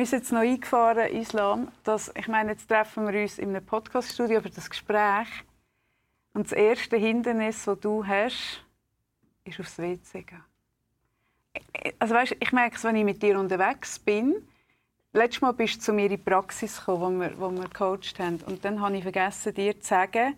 [0.00, 3.66] Mir ist jetzt noch eingefahren, Islam, dass, ich meine, jetzt treffen wir uns in einem
[3.66, 5.28] Podcaststudio über das Gespräch.
[6.32, 8.64] Und das erste Hindernis, das du hast,
[9.44, 10.42] ist aufs WC gehen.
[11.98, 14.36] Also weißt, ich merke es, wenn ich mit dir unterwegs bin.
[15.12, 18.40] Letztes Mal bist du zu mir in die Praxis gekommen, wo wir, wir gecoacht haben.
[18.46, 20.34] Und dann habe ich vergessen, dir zu sagen,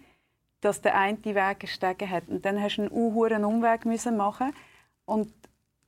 [0.60, 2.26] dass der eine Weg gestegen hat.
[2.26, 4.52] Und dann hast du einen unhuren Umweg müssen machen.
[5.04, 5.32] Und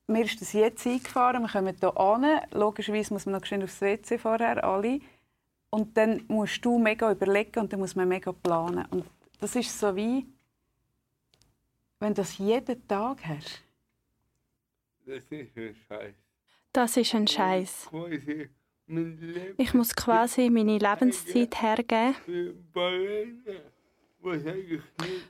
[0.07, 1.43] mir ist das jetzt eingefahren.
[1.43, 2.41] Wir kommen hier an.
[2.53, 5.01] Logischerweise muss man noch schnell aufs WC vorher, alle.
[5.71, 8.87] Und dann musst du mega überlegen und dann muss man mega planen.
[8.91, 9.05] Und
[9.41, 10.27] das ist so wie,
[11.99, 13.63] wenn du das jeden Tag hast.
[15.05, 16.15] Das ist ein Scheiß.
[16.73, 17.91] Das ist ein Scheiß.
[19.57, 22.15] Ich muss quasi meine Lebenszeit hergeben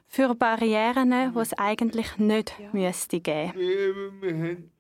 [0.07, 4.71] für Barrieren, die es eigentlich nicht müsste geben.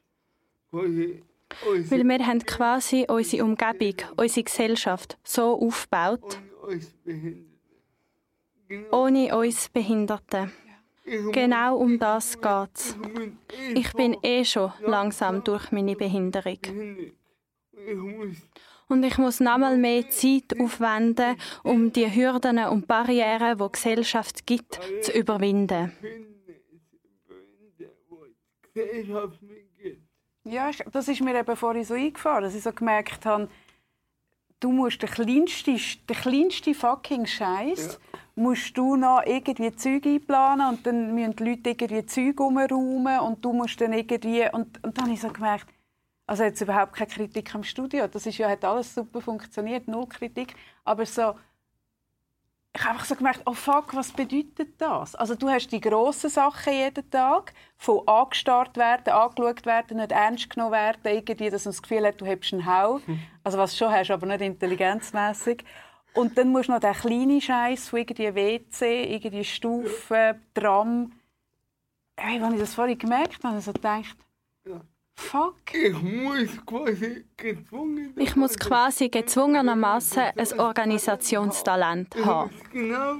[0.70, 6.38] uns Weil wir haben quasi unsere Umgebung, unsere Gesellschaft so aufgebaut.
[8.66, 9.04] Genau.
[9.04, 10.50] ohne uns Behinderten.
[11.32, 12.96] Genau um das geht's.
[13.74, 16.58] ich eh Ich bin eh schon langsam durch meine Behinderung.
[19.00, 19.12] Behindert.
[19.12, 23.64] Ich muss Und ich muss nochmal mehr Zeit aufwenden, um die Hürden und Barrieren, die
[23.64, 25.92] die Gesellschaft gibt, zu überwinden.
[30.44, 33.48] Ja, das ist mir eben vorhin so eingefahren, dass ich so gemerkt habe,
[34.60, 37.98] du musst den kleinsten, den kleinsten fucking Scheiß
[38.36, 43.44] musst du noch irgendwie Zeug einplanen und dann müssen die Leute irgendwie Zeug umräumen und
[43.44, 45.66] du musst dann irgendwie und, und dann habe ich so gemerkt,
[46.26, 50.06] also jetzt überhaupt keine Kritik am Studio, das ist ja hat alles super funktioniert, null
[50.08, 51.34] Kritik, aber so
[52.76, 55.14] ich habe einfach so gemerkt, oh fuck, was bedeutet das?
[55.14, 60.50] Also du hast die grossen Sachen jeden Tag, von angestarrt werden, angeschaut werden, nicht ernst
[60.50, 63.00] genommen werden, irgendwie, dass man das Gefühl hat, du hast einen Hau.
[63.44, 65.64] Also was du schon hast, aber nicht intelligenzmäßig.
[66.14, 71.12] Und dann musst du noch den kleinen Scheiß von irgendwie WC, irgendwie Stufen, Tram.
[72.16, 74.16] Hey, als ich das vorhin gemerkt habe, habe ich so gedacht,
[74.64, 74.80] Ja.
[75.16, 75.56] Fuck.
[75.72, 82.50] Ich muss quasi gezwungen Ich muss quasi gezwungenermaßen ein Organisationstalent Ich haben.
[82.54, 83.16] muss genau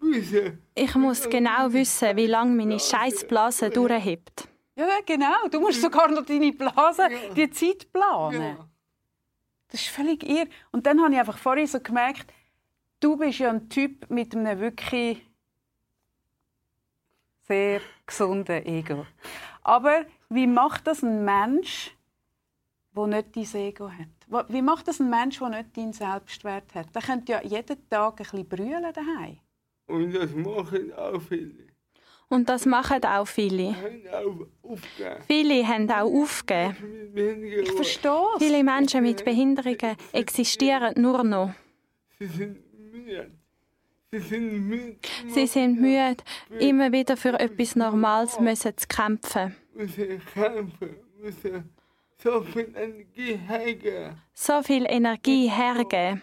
[0.00, 4.48] wissen, Ich muss genau wissen, wie lange meine Scheißblase durchhebt.
[4.76, 5.48] Ja, genau.
[5.50, 8.40] Du musst sogar noch deine Blase, die Zeit planen.
[8.42, 8.68] ja,
[9.68, 10.46] Das ist völlig irr.
[10.70, 12.30] Und dann habe ich einfach vorhin so gemerkt,
[13.00, 15.26] du bist ja ein Typ mit einem wirklich
[17.48, 19.06] sehr gesunden Ego.
[19.62, 21.96] Aber wie macht das ein Mensch,
[22.94, 24.48] der nicht dein Ego hat?
[24.50, 26.94] Wie macht das ein Mensch, der nicht deinen Selbstwert hat?
[26.94, 29.38] Der könnte ja jeden Tag ein bisschen brüllen daheim.
[29.86, 31.66] und das machen auch viele.
[32.28, 33.76] Und das machen auch viele.
[33.76, 35.22] Haben auch aufgegeben.
[35.28, 37.44] Viele haben auch aufgegeben.
[37.62, 38.42] Ich verstehe es.
[38.42, 41.52] Viele Menschen mit Behinderungen existieren nur noch.
[42.18, 42.58] Sie sind
[42.92, 43.30] müde.
[44.10, 44.96] Sie sind müde.
[45.28, 46.16] Sie sind müde,
[46.58, 49.54] immer wieder für etwas Normales müssen zu kämpfen.
[49.76, 51.70] Müssen kämpfen, müssen
[52.22, 54.16] so viel Energie hergeben.
[54.34, 56.22] So viel Energie hergeben,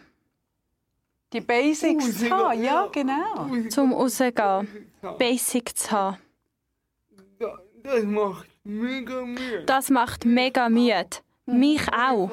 [1.32, 3.48] Die Basics zu haben, ja, genau.
[3.70, 4.68] zum rausgehen,
[5.02, 6.18] Das, Basic zu haben.
[7.84, 9.64] das macht mega Mühe.
[9.66, 11.10] Das macht mega müde.
[11.46, 12.32] Mich auch.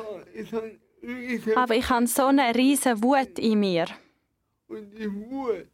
[1.56, 3.86] Aber ich habe so eine riesige Wut in mir.
[4.68, 5.66] und die Wut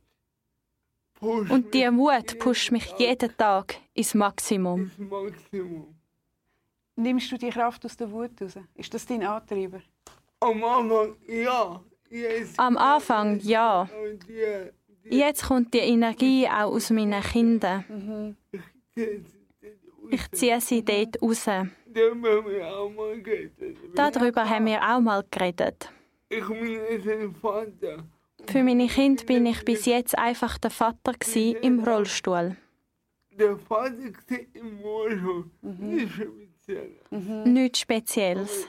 [1.26, 4.90] Und die Wut pusht mich jeden Tag ins Maximum.
[6.96, 8.54] Nimmst du die Kraft aus der Wut raus?
[8.74, 9.80] Ist das dein Antreiber?
[10.40, 11.80] Am Anfang ja.
[12.08, 13.88] Jetzt, Am Anfang ja.
[15.04, 18.36] Jetzt kommt die Energie auch aus meinen Kindern.
[20.10, 21.46] Ich ziehe sie dort raus.
[23.94, 25.90] Darüber haben wir auch mal geredet.
[26.28, 28.04] Ich bin jetzt ein Vater.
[28.48, 32.56] Für meine Kinder bin ich bis jetzt einfach der Vater gsi im Rollstuhl.
[33.32, 35.50] Der Vater im Rollstuhl.
[35.62, 36.96] Nicht speziell.
[37.44, 38.66] Nichts Spezielles.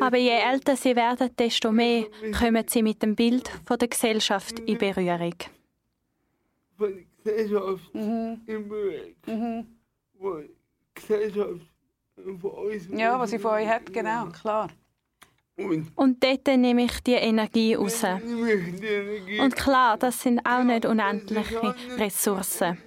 [0.00, 2.06] Aber je älter sie werden, desto mehr
[2.38, 5.34] kommen sie mit dem Bild von der Gesellschaft in Berührung.
[6.76, 7.90] von der Gesellschaft
[12.40, 14.68] von uns Ja, was sie von euch hat, genau, klar.
[15.58, 18.00] Und Und dort nehme ich die Energie raus.
[18.00, 19.40] die.
[19.40, 22.78] Und klar, das sind auch nicht unendliche Ressourcen.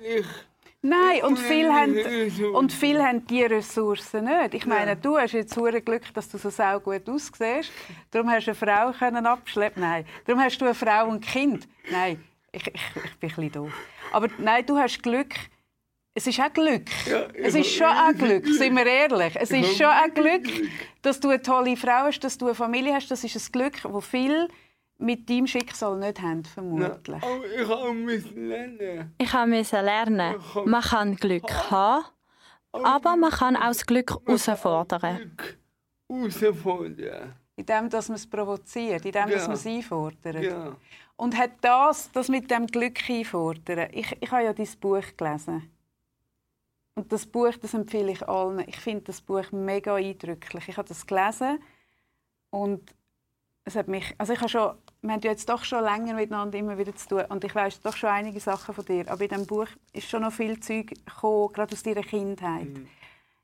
[0.84, 1.96] Nein, und viele haben,
[2.56, 4.56] und viele haben diese Ressourcen nicht.
[4.56, 7.72] Ich meine, du hast jetzt hure Glück, dass du so sau gut aussiehst.
[8.10, 9.84] Darum hast du eine Frau können abschleppen.
[9.84, 10.06] Nein.
[10.26, 11.68] Darum hast du eine Frau und ein Kind.
[11.92, 13.74] Nein, ich, ich, ich bin ein bisschen doof.
[14.12, 15.36] Aber nein, du hast Glück,
[16.14, 16.88] es ist auch Glück.
[17.08, 19.36] Ja, es ich ist schon hab auch Glück, wirklich sind wir ehrlich.
[19.40, 20.70] Es Ich ist hab schon auch wirklich Glück,
[21.02, 23.10] dass du eine tolle Frau hast, dass du eine Familie hast.
[23.10, 24.48] Das ist ein Glück, das viele
[24.98, 27.24] mit deinem Schicksal nicht haben, vermutlich.
[27.24, 29.16] Aber ich habe müssen lernen.
[29.18, 30.36] Ich musste lernen,
[30.66, 32.06] man kann Glück haben,
[32.72, 35.18] aber man kann auch das Glück herausfordern.
[35.18, 35.58] Glück
[36.10, 37.34] herausfordern.
[37.56, 39.48] In dem, dass man es provoziert, in dem, dass Ja.
[39.48, 40.44] man es einfordert.
[40.44, 40.76] Ja.
[41.16, 45.71] Und hat das, das mit dem Glück einfordern, ich, ich habe ja dein Buch gelesen.
[46.96, 48.60] Und das Buch, das empfehle ich allen.
[48.68, 50.68] Ich finde das Buch mega eindrücklich.
[50.68, 51.60] Ich habe das gelesen
[52.50, 52.94] und
[53.64, 56.78] es hat mich, also ich habe schon, wir haben jetzt doch schon länger miteinander immer
[56.78, 59.46] wieder zu tun und ich weiß doch schon einige Sachen von dir, aber in diesem
[59.46, 62.68] Buch ist schon noch viel Zeug gekommen, gerade aus deiner Kindheit.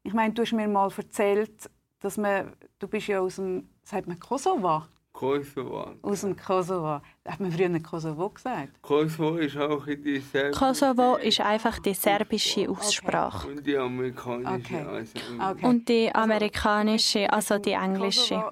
[0.03, 4.07] Ich meine, du hast mir mal erzählt, dass man, du bist ja aus dem, sagt
[4.07, 4.83] man Kosovo?
[5.17, 5.95] Kosovo.
[6.03, 7.01] Aus dem Kosovo.
[7.25, 8.79] Hat man früher Kosovo gesagt?
[8.83, 13.47] Kosovo ist auch in die Serbische Kosovo ist einfach die serbische Aussprache.
[13.47, 14.75] und die amerikanische.
[14.75, 14.85] Okay.
[14.85, 15.13] Also,
[15.49, 15.65] Okay.
[15.65, 18.35] Und die amerikanische, also die englische.
[18.35, 18.51] Kosovo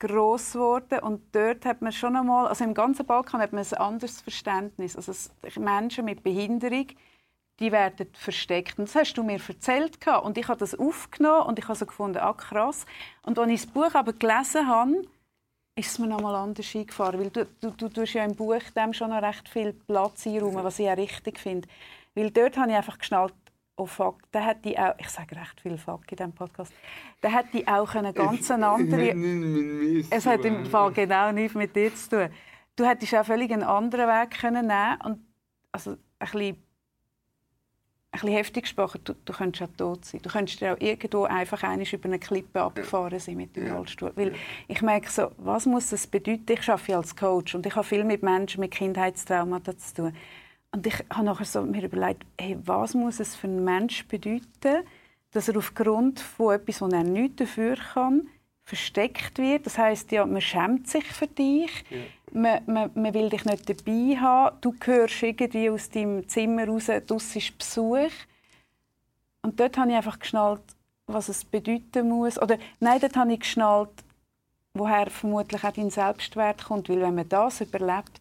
[0.00, 3.74] gross geworden und dort hat man schon einmal, also im ganzen Balkan hat man ein
[3.74, 4.96] anderes Verständnis.
[4.96, 5.12] Also
[5.60, 6.86] Menschen mit Behinderung,
[7.60, 8.78] die werden versteckt.
[8.78, 11.86] Und das hast du mir erzählt und ich habe das aufgenommen und ich habe so
[11.86, 12.86] gefunden, ah krass.
[13.22, 15.02] Und als ich das Buch aber gelesen habe,
[15.76, 18.62] ist es mir noch mal anders eingefahren, weil du, du, du tust ja im Buch
[18.76, 21.68] dem schon noch recht viel Platz einräumen, was ich auch richtig finde.
[22.14, 23.34] Weil dort habe ich einfach geschnallt,
[23.76, 26.72] oh fuck, da hätte ich auch, ich sage recht viel fuck in diesem Podcast,
[27.20, 29.14] da hätte ich auch eine ganz andere...
[30.10, 32.28] Es hat im Fall genau nichts mit dir zu tun.
[32.76, 35.26] Du hättest auch völlig einen anderen Weg können nehmen und
[35.72, 36.56] also ein bisschen,
[38.12, 40.20] ein bisschen heftig gesprochen, du, du könntest auch tot sein.
[40.22, 44.12] Du könntest dir auch irgendwo einfach einmal über eine Klippe abgefahren sein mit dem Rollstuhl.
[44.16, 44.34] Weil
[44.66, 46.52] ich merke so, was muss das bedeuten?
[46.52, 50.12] Ich arbeite als Coach und ich habe viel mit Menschen mit Kindheitstraumata zu tun.
[50.72, 54.84] Und ich habe nachher so mir überlegt, hey, was muss es für einen Mensch bedeuten,
[55.32, 58.28] dass er aufgrund von etwas, wo er nichts dafür kann,
[58.70, 59.66] versteckt wird.
[59.66, 61.84] Das heißt ja, man schämt sich für dich,
[62.32, 66.86] man, man, man will dich nicht dabei haben, du hörst irgendwie aus deinem Zimmer raus,
[66.86, 68.12] das ist Besuch.
[69.42, 70.62] Und dort habe ich einfach geschnallt,
[71.06, 72.40] was es bedeuten muss.
[72.40, 74.04] Oder nein, dort habe ich geschnallt,
[74.72, 76.88] woher vermutlich auch dein Selbstwert kommt.
[76.88, 78.20] Weil wenn man das überlebt,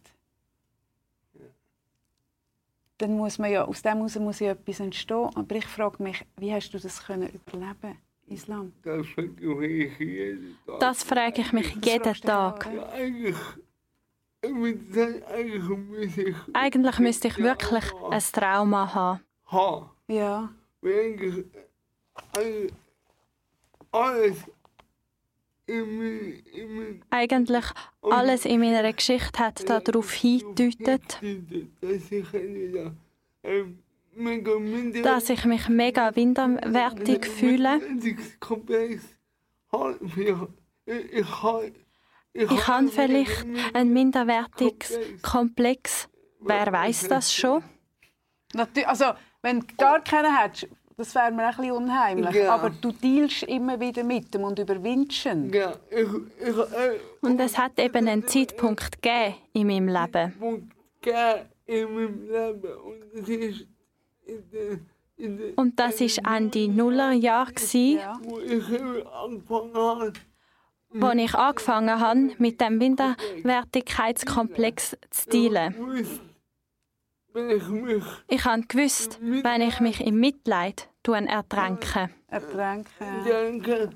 [2.97, 5.29] dann muss man ja, aus dem heraus muss ja etwas entstehen.
[5.35, 7.97] Aber ich frage mich, wie hast du das können überleben
[8.29, 8.73] Islam?
[8.83, 10.79] Das versuche ich jeden Tag.
[10.79, 12.67] Das frage ich mich jeden Tag.
[16.53, 19.19] eigentlich, müsste ich wirklich ein Trauma haben.
[19.45, 19.89] haben.
[20.07, 20.49] Ja.
[20.81, 21.45] Eigentlich,
[23.91, 24.43] alles
[27.09, 27.65] Eigentlich
[28.01, 31.19] alles in meiner Geschichte hat darauf hingedeutet,
[31.81, 32.33] dass ich
[35.03, 37.79] dass ich mich mega minderwertig fühle.
[39.71, 39.99] Habe.
[40.85, 41.71] Ich, ich, habe-
[42.33, 46.07] ich, Ich habe vielleicht einen minderwertigen Komplex.
[46.39, 47.63] Wer weiß das schon?
[48.53, 49.05] Natürlich, also,
[49.41, 50.67] wenn du gar keinen hättest,
[50.97, 52.35] das wäre mir ein bisschen unheimlich.
[52.35, 52.55] Ja.
[52.55, 55.51] Aber du dealst immer wieder mit dem und überwindest ihn.
[55.53, 56.07] Ja, ich,
[56.41, 60.33] ich, äh, Und es hat eben einen Zeitpunkt gegeben in meinem Leben.
[60.39, 62.73] Punkt gegeben in meinem Leben.
[62.79, 63.67] Und das ist
[65.55, 66.67] Und das war Ende
[67.95, 68.19] Ja.
[68.23, 68.63] wo ich
[69.05, 70.13] angefangen habe.
[70.91, 75.75] wo ich angefangen habe, mit dem Minderwertigkeitskomplex zu dealen.
[78.27, 83.23] ich habe gewusst, wenn ich mich im Mitleid tue ertränke, Ertränken.
[83.25, 83.89] denke,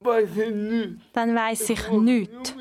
[0.00, 0.98] weiß ich nicht.
[1.12, 2.54] dann weiß ich nichts.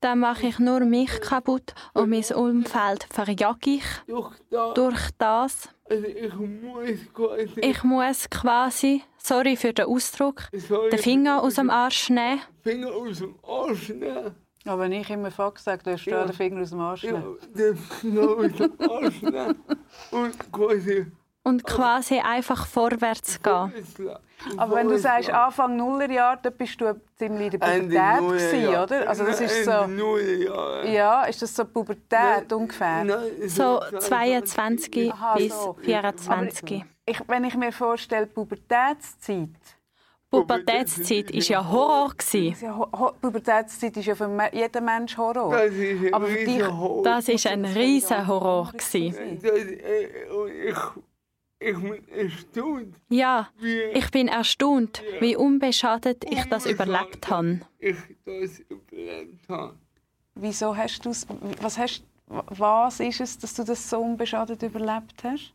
[0.00, 5.68] Dann mache ich nur mich kaputt und mein Umfeld verjage ich Durch das, durch das.
[5.88, 11.54] also ich muss quasi Ich muss quasi, sorry für den Ausdruck, Sorry, den Finger aus
[11.54, 12.40] dem Arsch nehmen.
[12.62, 14.34] Finger aus dem Arsch nehmen.
[14.66, 16.24] Aber wenn ich immer Fuck sage, dann hast du Ja.
[16.24, 17.04] den Finger aus dem Arsch.
[17.04, 17.36] Ja, nehmen.
[17.54, 19.62] den Finger aus dem Arsch nehmen.
[20.10, 21.06] Und quasi
[21.48, 23.72] und quasi einfach vorwärts gehen.
[24.56, 28.18] Aber wenn du sagst Anfang Nullerjahr, dann bist du ziemlich in der Pubertät
[28.50, 29.08] gewesen, oder?
[29.08, 29.70] Also das ist so,
[30.98, 33.04] ja, ist das so Pubertät ungefähr?
[33.04, 35.76] Nein, So 22 Aha, bis so.
[35.82, 36.84] 24.
[37.06, 39.48] Ich, wenn ich mir vorstelle, Pubertätszeit,
[40.28, 42.12] Pubertätszeit war ja Horror.
[42.60, 42.72] ja,
[43.20, 45.52] Pubertätszeit ist ja für jeden Mensch Horror.
[45.52, 47.02] Das ist ein Aber für dich- Riesenhorror.
[47.04, 48.72] Das war ein riesen Horror.
[48.74, 50.76] äh, und ich,
[51.58, 57.60] ich bin erstaunt, Ja, wie ich bin erstaunt, wie unbeschadet ich das überlebt habe.
[57.78, 59.74] ich das überlebt habe.
[60.34, 61.10] Wieso hast du
[61.62, 65.54] was hast was ist es, dass du das so unbeschadet überlebt hast?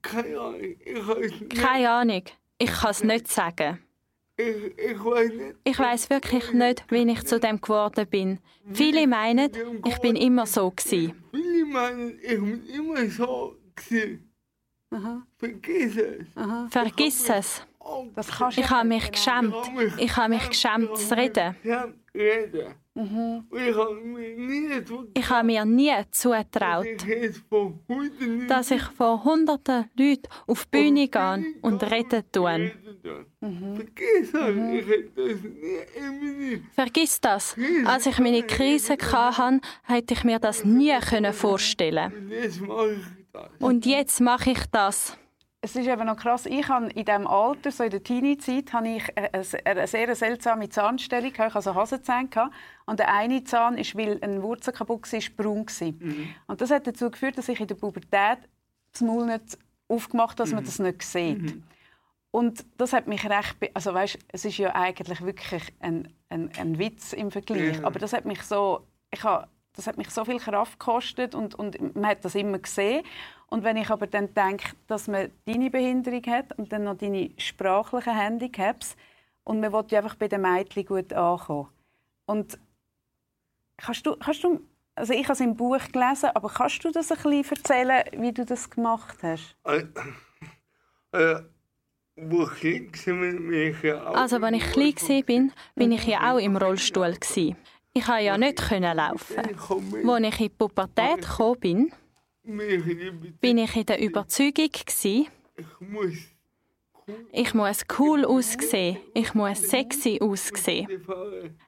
[0.00, 1.54] Keine Ahnung, ich weiß nicht.
[1.56, 2.22] Keine Ahnung.
[2.58, 3.78] Ich kann es nicht sagen.
[4.36, 4.46] Ich,
[4.78, 5.56] ich weiß nicht.
[5.64, 8.38] Ich weiß wirklich nicht, wie ich zu dem geworden bin.
[8.72, 9.50] Viele meinen,
[9.84, 11.22] ich bin immer so gewesen.
[11.30, 14.31] Viele meinen, ich bin immer so gewesen.
[14.92, 16.26] Aha, Vergiss es.
[16.36, 16.68] aha.
[16.70, 17.66] Vergiss es.
[18.56, 19.54] Ich habe mich geschämt.
[19.98, 21.56] Ich habe mich geschämt zu reden.
[22.94, 23.46] Mhm.
[25.14, 31.44] Ich habe mir nie zugetraut, nie dass ich vor hunderten Leuten auf die Bühne gehe
[31.62, 32.72] und reden tue.
[33.40, 33.76] Mhm.
[33.76, 34.54] Vergiss das
[36.74, 37.56] Vergiss das.
[37.86, 42.30] Als ich meine Krise hatte, hätte ich mir das nie können vorstellen
[43.32, 43.50] das.
[43.58, 45.16] Und jetzt mache ich das.
[45.64, 48.88] Es ist eben noch krass, ich habe in diesem Alter, so in der Teenie-Zeit, habe
[48.88, 52.26] ich eine, sehr seltsame Zahnstellung, ich also Hasenzähne.
[52.26, 52.52] gehabt.
[52.84, 55.64] Und der eine Zahn, ist, weil eine Wurzel kaputt war, braun.
[55.64, 56.34] gewesen.
[56.48, 58.38] Und das hat dazu geführt, dass ich in der Pubertät
[58.90, 61.62] das Maul nicht aufgemacht habe, dass man das nicht sieht.
[62.32, 63.56] Und das hat mich recht...
[63.72, 67.76] Also weißt, es ist ja eigentlich wirklich ein, ein, ein Witz im Vergleich.
[67.78, 67.84] Ja.
[67.84, 68.84] Aber das hat mich so...
[69.12, 72.58] Ich habe, das hat mich so viel Kraft gekostet und, und man hat das immer
[72.58, 73.04] gesehen.
[73.52, 77.32] Und wenn ich aber dann denke, dass man deine Behinderung hat und dann noch deine
[77.36, 78.96] sprachlichen Handicaps
[79.44, 81.68] und man will ja einfach bei den Mädchen gut ankommen.
[82.24, 82.58] Und
[83.76, 84.62] kannst du, kannst du,
[84.94, 88.32] also ich habe es im Buch gelesen, aber kannst du das ein bisschen erzählen, wie
[88.32, 89.54] du das gemacht hast?
[89.64, 89.84] Äh,
[91.12, 91.42] äh,
[92.16, 96.06] wo ich war, bin ich ja auch Also, als ich klein war, bin, bin ich
[96.06, 97.12] ja auch im Rollstuhl.
[97.12, 97.56] Gewesen.
[97.92, 99.36] Ich konnte ja nicht können laufen.
[99.36, 101.92] Als ich in die Pubertät gekommen bin,
[102.44, 105.26] bin ich in der Überzeugung, gewesen,
[107.32, 110.88] Ich muss cool aussehen, ich muss sexy aussehen,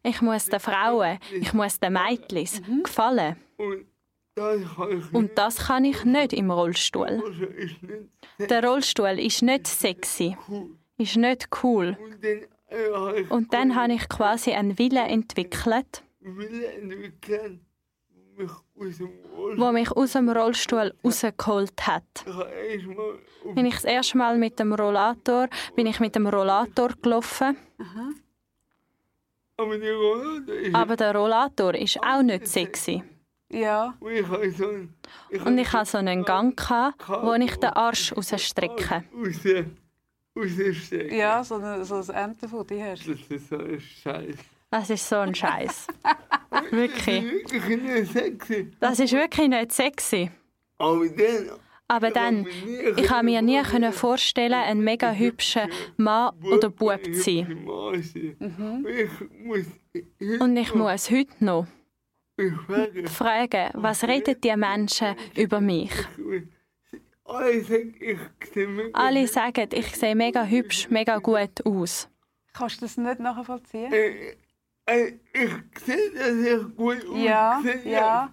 [0.02, 3.36] ich muss den Frauen, ich muss den Mädchen gefallen.
[5.12, 6.32] Und das kann ich nicht.
[6.32, 7.22] im Rollstuhl.
[7.24, 7.46] Also
[8.46, 10.36] Der Rollstuhl ist nicht sexy,
[10.98, 11.96] ist nicht cool.
[12.00, 16.02] Und dann äh, habe ich Und dann habe ich quasi einen Willen entwickelt,
[18.76, 19.58] Wille entwickelt, mich aus dem Rollstuhl.
[19.58, 22.24] wo mich aus dem Rollstuhl rausgeholt hat.
[23.54, 27.56] Bin ich das erste Mal mit dem Rollator, bin ich mit dem Rollator gelaufen,
[29.56, 33.02] ist aber der Rollator ist auch nicht sexy.
[33.50, 33.94] Ja.
[34.00, 39.04] Und ich hatte so einen Gang, gehabt, wo ich den Arsch rausstrecke.
[39.14, 39.66] Aus der,
[40.34, 41.16] aus der Strecke.
[41.16, 43.14] Ja, so, eine, so ein Entenfutter hast du.
[43.14, 44.36] Das ist so ein Scheiß.
[44.74, 45.86] Das ist so ein Scheiß.
[46.72, 47.24] Wirklich.
[48.80, 50.32] Das ist wirklich nicht sexy.
[50.78, 51.50] Aber dann.
[51.86, 52.44] Aber dann,
[52.96, 57.66] ich habe mir nie können vorstellen, ein mega hübscher Mann oder Bub zu sein.
[58.40, 58.86] Mhm.
[60.40, 61.68] Und ich muss heute noch
[63.06, 65.92] fragen, was reden die Menschen über mich?
[67.24, 68.18] Alle sagen, ich
[68.52, 72.08] sehe mega Alle sagen, ich sehe mega hübsch, mega gut aus.
[72.52, 73.92] Kannst du das nicht nachvollziehen?
[74.86, 75.50] Ich
[75.84, 78.32] sehe, dass ich gut Ja, aussehe, ja.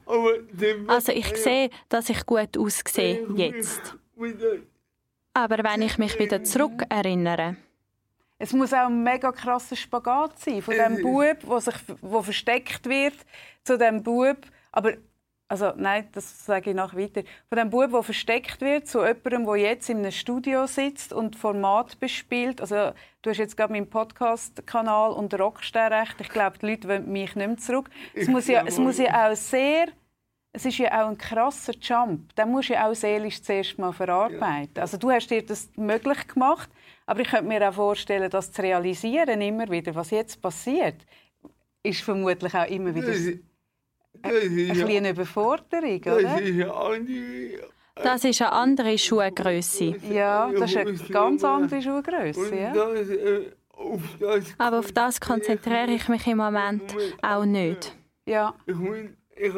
[0.87, 3.97] Also ich sehe, dass ich gut aussehe jetzt.
[4.15, 4.57] Wieder,
[5.33, 7.55] Aber wenn ich mich wieder zurück erinnere,
[8.37, 11.01] Es muss auch ein mega krasser Spagat sein, von dem.
[11.01, 13.15] Bub, wo sich wo versteckt wird,
[13.63, 14.37] zu dem Bub,
[14.71, 14.93] aber
[15.51, 17.23] also nein, das sage ich noch weiter.
[17.49, 21.35] Von dem Bub, der versteckt wird, zu jemandem, der jetzt in einem Studio sitzt und
[21.35, 22.61] Format bespielt.
[22.61, 26.15] Also du hast jetzt gerade meinen Podcast-Kanal und Rockstar recht.
[26.21, 27.89] Ich glaube, die Leute wollen mich nicht mehr zurück.
[28.13, 29.87] Es muss ja, es muss ja auch sehr
[30.53, 32.33] es ist ja auch ein krasser Jump.
[32.35, 34.79] Den musst du ja auch seelisch zuerst mal verarbeiten.
[34.79, 36.69] Also du hast dir das möglich gemacht,
[37.05, 41.05] aber ich könnte mir auch vorstellen, das zu realisieren immer wieder, was jetzt passiert,
[41.83, 43.13] ist vermutlich auch immer wieder
[44.13, 46.41] das, ein das ist bisschen ja, eine Überforderung, das oder?
[46.41, 47.71] ist ja andere.
[47.95, 49.95] das ist eine andere Schuhgröße.
[50.11, 52.55] Ja, das ist eine ganz andere Schuhgröße.
[52.55, 52.73] Ja?
[52.73, 53.51] das, äh,
[54.19, 57.95] das Aber auf das konzentriere ich mich im Moment auch nicht.
[58.25, 58.53] ja.
[58.65, 58.97] Ich muss,
[59.35, 59.53] ich,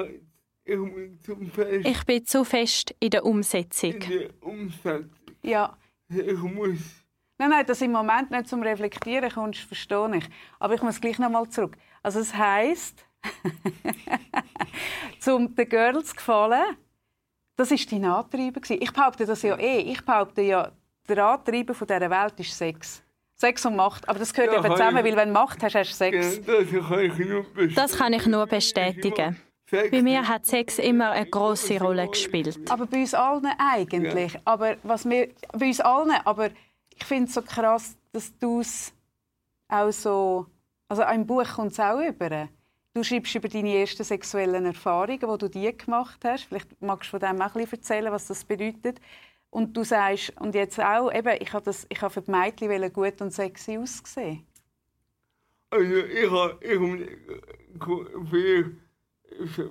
[0.65, 3.95] ich muss zum Fest Ich bin zu fest in der Umsetzung.
[5.41, 5.77] ja.
[6.09, 6.79] Ich muss.
[7.39, 10.25] Nein, nein, dass im Moment nicht zum Reflektieren kommst, verstehe ich.
[10.59, 11.75] Aber ich muss gleich noch mal zurück.
[12.03, 13.03] Also es heisst,
[15.19, 16.77] zum den Girls zu gefallen,
[17.55, 18.61] das war dein Antreiber.
[18.69, 19.79] Ich behaupte das ja eh.
[19.79, 20.71] Ich behaupte ja,
[21.07, 23.03] der Antreiber von dieser Welt ist Sex.
[23.35, 24.07] Sex und Macht.
[24.07, 26.37] Aber das gehört Ja, eben zusammen, ich- weil wenn du Macht hast, hast du Sex.
[26.47, 27.75] Ja, das kann ich nur bestätigen.
[27.75, 29.41] Das kann ich nur bestätigen.
[29.69, 32.59] Sex- Bei mir hat Sex immer eine große Rolle gespielt.
[32.69, 34.37] Aber bei uns allen eigentlich.
[34.45, 36.49] Aber was wir, bei uns allen, aber
[36.95, 38.93] ich finde es so krass, dass du es
[39.67, 40.45] auch so...
[40.89, 42.47] Also im Buch kommt es auch über.
[42.95, 46.43] Du schreibst über deine ersten sexuellen Erfahrungen, die du die gemacht hast.
[46.43, 48.99] Vielleicht magst du von dem auch ein bisschen erzählen, was das bedeutet.
[49.49, 52.93] Und du sagst, und jetzt auch, eben, ich habe, das, ich habe für die Mädchen
[52.93, 54.45] gut und sexy aussehen.
[55.71, 57.07] Also ich habe, ich habe
[58.29, 59.69] für,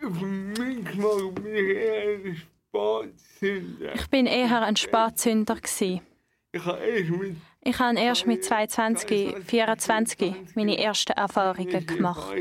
[0.00, 3.94] für mich gemacht, bin ich eher ein Spatzünder.
[3.94, 5.56] Ich bin eher ein Spatzünder.
[5.62, 7.36] Ich habe erst mit
[7.68, 12.34] ich habe erst mit 22, 24 meine ersten Erfahrungen gemacht.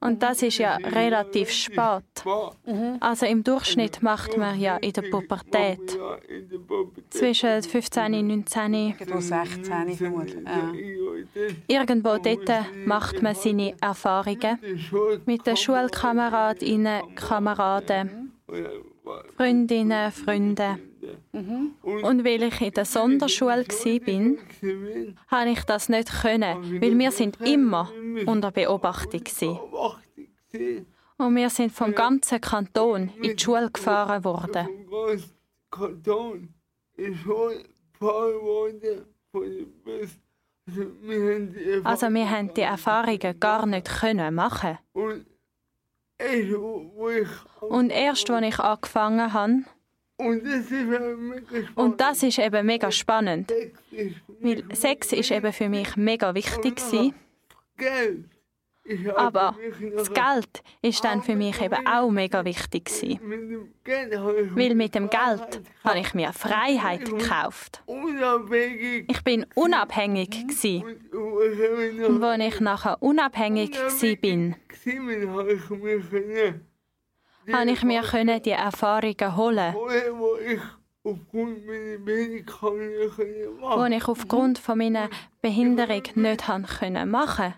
[0.00, 2.02] Und das ist ja relativ spät.
[3.00, 5.98] Also im Durchschnitt macht man ja in der Pubertät.
[7.10, 8.74] Zwischen 15 und 19.
[8.74, 10.44] Irgendwo 16 vermutlich.
[11.66, 12.50] Irgendwo dort
[12.86, 14.58] macht man seine Erfahrungen
[15.26, 18.32] mit den Schulkameradinnen, Kameraden,
[19.36, 20.87] Freundinnen, Freunden.
[21.32, 21.74] Mhm.
[21.82, 27.40] Und weil ich in der Sonderschule war, habe ich das nicht können, weil wir sind
[27.40, 27.90] immer
[28.26, 29.98] unter Beobachtung waren.
[31.18, 34.68] Und wir sind vom ganzen Kanton in die Schule gefahren worden.
[35.70, 36.54] Kanton
[36.96, 39.04] ist gefahren worden
[41.84, 44.78] also wir haben die Erfahrungen gar nicht können machen.
[47.60, 49.64] Und erst, als ich angefangen habe,
[50.18, 53.52] und das ist, mega Und das ist eben mega spannend.
[54.40, 56.80] Weil Sex ist eben für mich mega wichtig.
[57.76, 58.24] Geld.
[59.16, 59.54] Aber
[59.96, 62.90] das Geld ist dann für mich eben auch mega wichtig.
[63.20, 67.82] Weil mit dem Geld habe ich mir Freiheit gekauft.
[69.06, 70.46] Ich bin unabhängig.
[71.12, 74.54] Und als ich nachher unabhängig war,
[77.52, 80.36] habe ich mir können die Erfahrungen holen wo
[83.84, 85.08] ich aufgrund von meiner
[85.40, 87.54] Behinderung nicht machen konnte.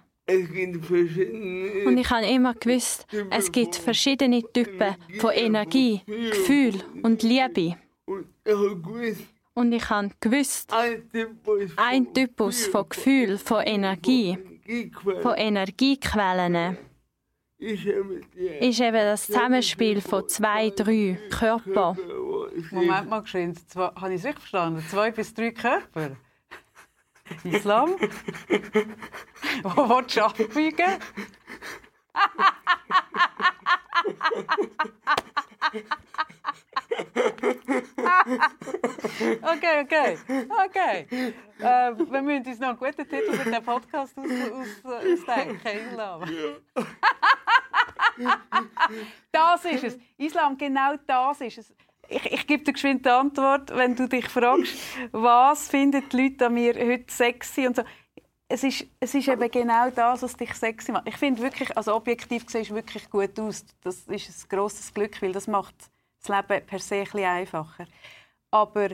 [1.87, 7.77] Und ich habe immer gewusst, es gibt verschiedene Typen von Energie, Gefühl und Liebe.
[9.55, 10.73] Und ich habe gewusst,
[11.77, 14.39] ein Typus von Gefühl, von Energie,
[15.23, 16.79] von Energiequellen
[17.61, 21.99] ist eben das Zusammenspiel von zwei, drei Körpern.
[22.71, 23.55] Moment mal, geschehen.
[23.77, 24.85] Habe ich es richtig verstanden?
[24.89, 26.17] Zwei bis drei Körper?
[27.45, 27.91] Islam?
[29.63, 30.99] Wo willst du abbiegen?
[39.43, 40.19] okay, okay,
[40.67, 41.07] okay.
[41.59, 45.69] Äh, wir müssen uns noch einen guten Titel für den Podcast aus, aus, ausdenken.
[45.91, 46.23] Islam.
[49.33, 49.99] das ist es.
[50.17, 51.73] Islam, genau das ist es.
[52.09, 54.75] Ich, ich gebe dir geschwind die Antwort, wenn du dich fragst,
[55.13, 57.83] was finden die Leute an mir heute sexy und so.
[58.49, 61.07] Es ist, es ist eben genau das, was dich sexy macht.
[61.07, 63.65] Ich finde wirklich, also objektiv gesehen, ist wirklich gut aus.
[63.85, 65.77] Das ist ein grosses Glück, weil das macht
[66.23, 67.87] das Leben per se ein einfacher.
[68.51, 68.91] Aber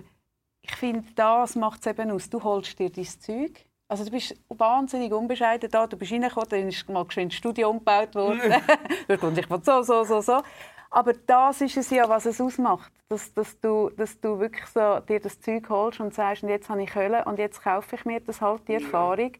[0.62, 2.28] ich finde, das macht es eben aus.
[2.28, 3.64] Du holst dir dein Zeug.
[3.88, 5.86] Also du bist wahnsinnig unbescheiden da.
[5.86, 8.40] Du bist reingekommen, dann ist mal geschwind das Studio umgebaut worden.
[9.20, 10.42] und ich so, so, so, so.
[10.90, 12.92] Aber das ist es ja, was es ausmacht.
[13.08, 16.68] Dass, dass, du, dass du wirklich so dir das Zeug holst und sagst, und jetzt
[16.68, 19.32] habe ich Hölle und jetzt kaufe ich mir das halt, die Erfahrung.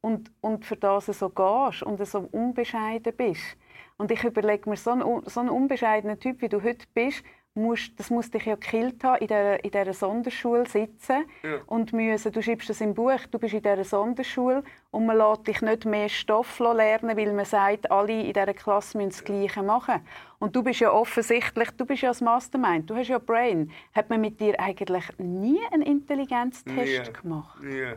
[0.00, 3.56] Und, und für das du so gehst und so unbescheiden bist.
[3.98, 7.22] Und ich überlege mir, so ein, so ein unbescheidener Typ, wie du heute bist,
[7.58, 11.60] musst, das muss dich ja gekillt haben, in dieser, in dieser Sonderschule sitzen ja.
[11.66, 15.46] und müssen, du schreibst das im Buch, du bist in dieser Sonderschule und man lässt
[15.46, 19.62] dich nicht mehr Stoff lernen, weil man sagt, alle in dieser Klasse müssen das Gleiche
[19.62, 20.00] machen.
[20.38, 23.70] Und du bist ja offensichtlich, du bist ja das Mastermind, du hast ja Brain.
[23.92, 27.12] Hat man mit dir eigentlich nie einen Intelligenztest nie.
[27.12, 27.62] gemacht?
[27.62, 27.94] Nie.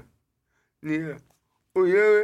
[0.81, 1.15] Nie.
[1.73, 2.23] Und ja,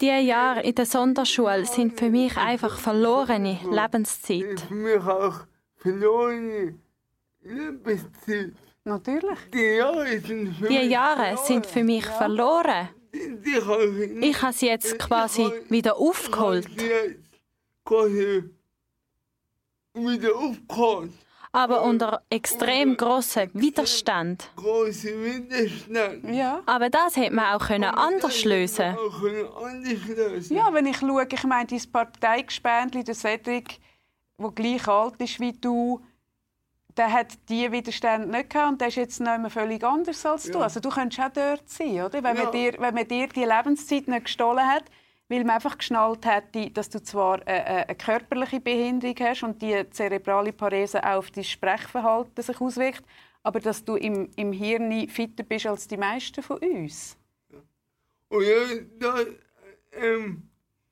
[0.00, 4.60] die Jahre in der Sonderschule sind für mich einfach verlorene Lebenszeit.
[4.60, 5.40] Für mich auch
[5.76, 6.78] verlorene
[7.42, 8.52] Lebenszeit.
[8.84, 9.38] Natürlich.
[9.52, 12.88] Die Jahre sind für, die Jahre sind für mich verloren.
[14.20, 16.66] Ich habe sie jetzt quasi wieder aufgeholt.
[17.84, 18.44] Quasi
[19.94, 21.12] wieder aufgeholt
[21.54, 24.50] aber unter extrem großem Widerstand.
[24.56, 26.34] Große Widerstand.
[26.34, 26.60] Ja.
[26.66, 28.96] Aber das hätte man auch können anders lösen.
[30.50, 33.78] Ja, wenn ich schaue, ich meine, dein Parteigespendli, der Cedric,
[34.38, 36.00] der gleich alt ist wie du,
[36.96, 40.44] der hat diese Widerstände nicht gehabt und der ist jetzt nicht mehr völlig anders als
[40.44, 40.58] du.
[40.58, 40.64] Ja.
[40.64, 42.22] Also du könntest auch dort sein, oder?
[42.22, 42.42] Wenn, ja.
[42.42, 44.84] man dir, wenn man dir die Lebenszeit nicht gestohlen hat,
[45.34, 46.44] weil man einfach geschnallt hat,
[46.74, 52.42] dass du zwar eine, körperliche Behinderung hast und die zerebrale Parese auch auf dein Sprechverhalten
[52.42, 53.04] sich auswirkt,
[53.42, 57.16] aber dass du im, im Hirn fitter bist als die meisten von uns.
[58.28, 58.54] Und ja,
[58.98, 59.16] da,
[59.92, 60.48] ähm,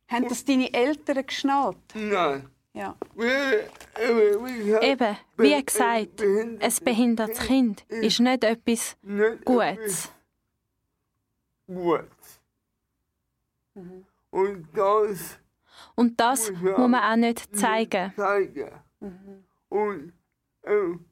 [0.09, 1.77] Haben das deine Eltern geschnallt?
[1.95, 2.49] Nein.
[2.75, 2.97] Ja.
[3.17, 8.97] Eben, wie gesagt, Eben, wie gesagt, ein behindertes Kind ist nicht etwas
[9.45, 10.11] Gutes.
[11.69, 12.09] Gut.
[13.75, 14.05] Mhm.
[14.33, 15.39] Und das
[15.95, 18.13] Und das muss man auch nicht zeigen.
[18.17, 18.71] zeigen.
[19.01, 19.45] Mhm.
[19.69, 20.13] Und,
[20.65, 21.05] ähm,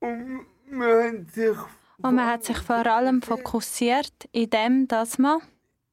[0.00, 1.56] und man hat sich
[2.02, 5.40] Und man hat sich vor allem fokussiert in dem, dass man,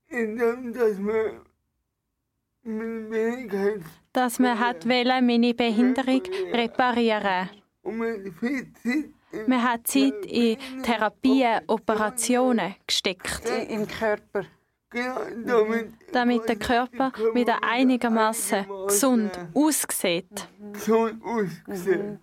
[0.08, 1.41] in dem, dass man
[4.13, 7.49] dass man hat wollen, meine Behinderung reparieren.
[7.84, 9.13] und man in
[9.47, 14.45] Man hat Zeit in Therapien, Operationen gesteckt, I- Im Körper.
[14.91, 20.47] Damit, damit der Körper wieder einigermaßen gesund aussieht.
[20.73, 22.19] gesund ausgesehen.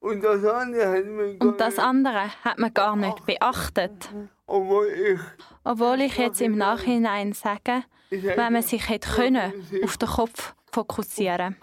[0.00, 4.10] Und das andere hat man Und das gar andere hat man gar nicht beachtet.
[4.46, 5.20] obwohl ich,
[5.64, 11.56] Obwohl ich jetzt im Nachhinein sage, wenn man sich hätte können, auf den Kopf fokussieren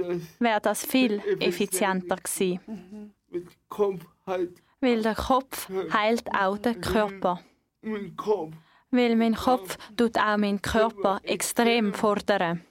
[0.00, 3.12] das wäre das viel effizienter gewesen.
[3.30, 7.40] mit Kopf halt, Weil der Kopf heilt auch den Körper.
[7.82, 8.54] mit Kopf
[8.90, 12.64] Weil mein Kopf tut auch meinen Körper extrem fordern.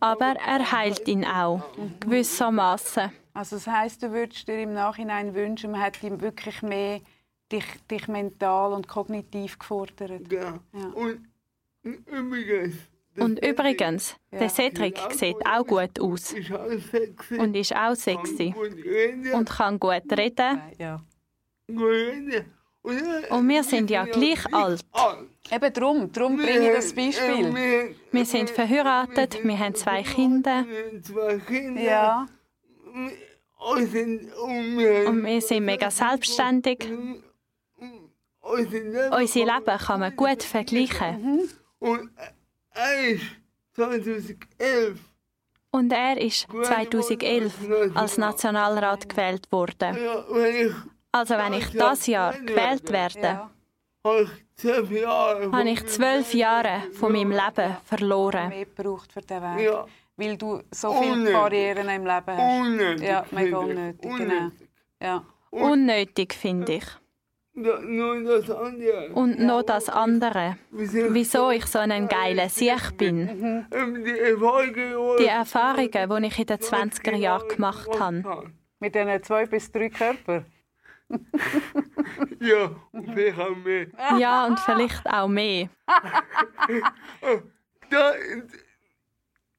[0.00, 1.62] Aber er heilt ihn auch,
[2.00, 3.12] gewissermaßen.
[3.34, 7.00] Also das heisst, du würdest dir im Nachhinein wünschen, man hätte ihm wirklich mehr
[7.52, 10.32] dich, dich mental und kognitiv gefordert.
[10.32, 10.58] Ja.
[10.72, 10.86] Ja.
[10.94, 11.28] Und
[11.82, 12.76] übrigens,
[13.18, 16.34] und übrigens, der Cedric sieht auch gut aus.
[17.30, 18.54] Und ist auch sexy.
[19.32, 20.62] Und kann gut reden.
[23.28, 24.84] Und wir sind ja gleich alt.
[25.50, 27.94] Eben drum, drum bringe ich das Beispiel.
[28.12, 30.64] Wir sind verheiratet, wir haben zwei Kinder.
[31.76, 32.26] Ja.
[33.58, 33.92] Und
[35.24, 36.88] wir sind mega selbstständig.
[38.40, 41.48] Unser Leben kann man gut vergleichen.
[42.76, 43.20] 1,
[43.74, 44.98] 2011.
[45.70, 47.54] Und er ist 2011
[47.94, 49.96] als Nationalrat gewählt worden.
[51.12, 53.48] Also wenn ich das Jahr gewählt werde,
[54.04, 58.52] habe ich zwölf Jahre von meinem Leben verloren.
[59.58, 59.86] Ja.
[60.18, 62.60] Weil du so viele Barrieren im Leben hast.
[62.60, 63.06] Unnötig.
[63.06, 64.16] Ja, mega unnötig.
[64.16, 64.50] Genau.
[65.02, 65.24] Ja.
[65.50, 66.84] Unnötig, finde ich.
[67.56, 69.08] Ja, nur das andere.
[69.14, 73.66] Und noch das andere, Wir sind wieso ich so ein geiler Sieg bin.
[73.72, 78.52] ähm, die Erfahrungen, die ich in den 20er Jahren gemacht habe.
[78.78, 80.44] Mit diesen zwei bis drei Körpern.
[82.40, 83.86] Ja, und vielleicht auch mehr.
[84.18, 85.68] Ja, und vielleicht auch mehr.
[87.88, 88.14] Da,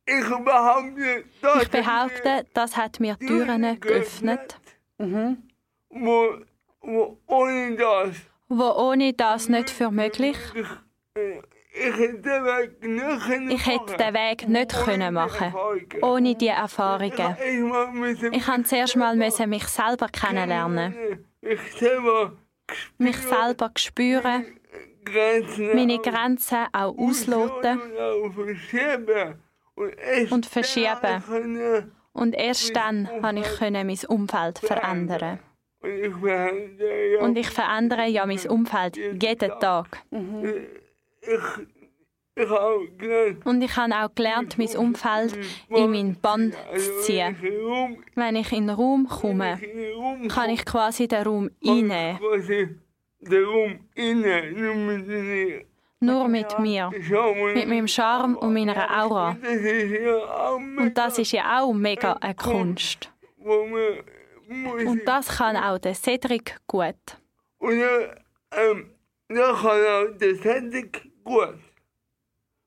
[0.06, 4.60] ich behaupte, das Ich behaupte, das hat mir Türen geöffnet,
[4.98, 6.36] Wo,
[6.88, 8.16] wo ohne das.
[8.48, 10.38] Wo ohne das nicht für möglich.
[11.74, 11.96] ich,
[13.66, 15.54] hätte den Weg nicht können machen.
[16.02, 17.38] ohne die Erfahrungen.
[18.32, 24.46] Ich musste zuerst mal müssen mich selber kennenlernen, mich selber spüren,
[25.74, 27.82] meine Grenzen auch ausloten.
[30.32, 31.24] und verschieben.
[32.14, 35.40] Und, erst dann konnte ich mein Umfeld verändern.
[37.22, 40.04] Und ich verändere ja mein Umfeld jeden Tag.
[42.98, 45.38] gelernt, Und ich habe auch gelernt, mein Umfeld
[45.70, 47.36] in meinen Bann zu ziehen.
[48.16, 49.60] wenn ich in den Raum komme,
[50.30, 52.20] kann ich quasi den Raum einnehmen.
[56.00, 56.92] nur mit mir.
[57.54, 59.36] Mit meinem Charme und meiner Aura.
[60.78, 63.12] Und das ist ja auch mega eine Kunst.
[64.50, 66.96] Und das kann auch der Cedric gut.
[67.60, 68.16] Und ja,
[68.52, 68.92] ähm,
[69.28, 69.82] da kann
[70.12, 71.56] auch der Cedric gut.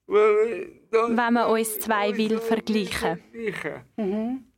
[0.07, 3.23] Weil das Wenn man uns zwei will vergleichen.
[3.33, 4.53] vergleichen.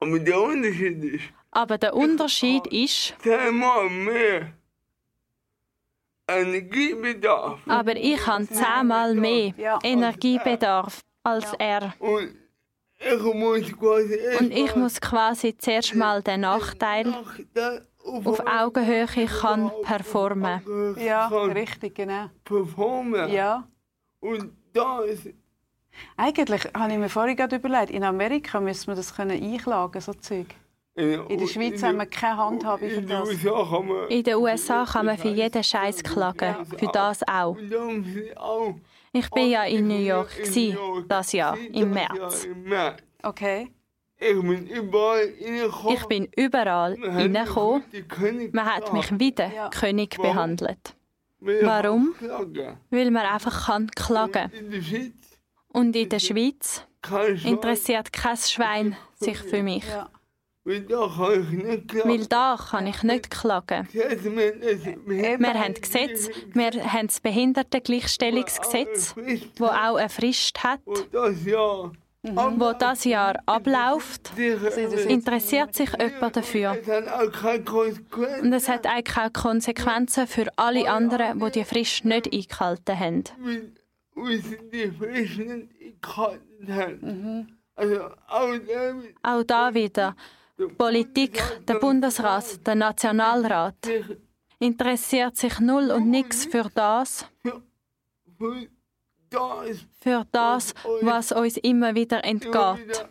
[0.00, 4.52] Aber der Unterschied ist, Aber der Unterschied ist, zehnmal mehr
[6.26, 7.60] Energiebedarf.
[7.66, 11.94] aber ich habe zehnmal mehr Energiebedarf als er.
[11.98, 12.93] Und ich muss quasi erst
[14.40, 17.14] Und ich muss quasi zuerst mal den Nachteil
[18.04, 20.96] auf Augenhöhe kann performen.
[20.98, 22.30] Ja, richtig, genau.
[22.44, 23.32] performen.
[23.32, 23.66] Ja.
[24.20, 25.28] Und das
[26.16, 30.12] Eigentlich habe ich mir vorhin gerade überlegt, in Amerika müsste man das können einklagen, so
[30.14, 30.46] Zeug.
[30.96, 34.08] in, der Schweiz haben wir keine Handhabe für in den das.
[34.08, 37.56] In den USA kann man für jeden Scheiß klagen, für das auch.
[39.16, 42.46] Ich bin ja in New York in gsi, New York das Jahr im März.
[43.22, 43.70] Okay.
[44.18, 45.94] Ich bin überall reingekommen.
[45.96, 47.82] Ich bin überall Man hat mich reingekommen.
[47.88, 49.20] wie der König Man hat mich gehabt.
[49.20, 49.68] wie der Ja.
[49.70, 50.30] König Warum?
[50.32, 50.96] behandelt.
[51.40, 52.14] Warum?
[52.90, 54.50] Weil man einfach kann klagen
[55.68, 56.86] Und in der Schweiz
[57.44, 59.84] interessiert kein Schwein sich für mich.
[60.66, 62.08] Weil da kann ich nicht klagen.
[62.08, 63.88] Weil da kann ich nicht klagen.
[63.92, 69.14] Jetzt, wir, haben Gesetz, wir haben das Behindertengleichstellungsgesetz,
[69.58, 74.32] wo auch eine Frist hat, wo das Jahr wo das Jahr abläuft.
[75.08, 76.76] Interessiert sich jemand dafür?
[78.42, 83.24] Und es hat eigentlich auch Konsequenzen für alle anderen, die die Frist nicht eingehalten haben.
[86.68, 87.58] haben.
[87.76, 88.00] Also
[89.22, 90.16] Auch da wieder.
[90.78, 93.76] Politik, der Bundesrat, der Nationalrat
[94.58, 97.26] interessiert sich null und nix für das,
[100.00, 103.06] für, das was uns immer wieder entgeht.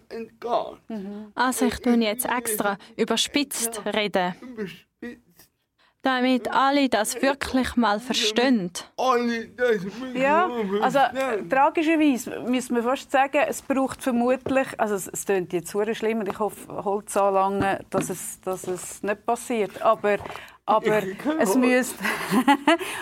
[1.36, 4.36] Also ich tue jetzt extra überspitzt reden.
[6.04, 8.72] Damit alle das wirklich mal verstehen.
[8.98, 9.82] Alle das
[10.14, 10.50] Ja,
[10.82, 11.00] also
[11.50, 16.20] tragischerweise müssen wir fast sagen, es braucht vermutlich, also es, es klingt jetzt sehr schlimm
[16.20, 20.18] und ich hoffe, Holz anlangen, dass es, dass es nicht passiert, aber,
[20.66, 21.04] aber
[21.40, 22.04] es müsste,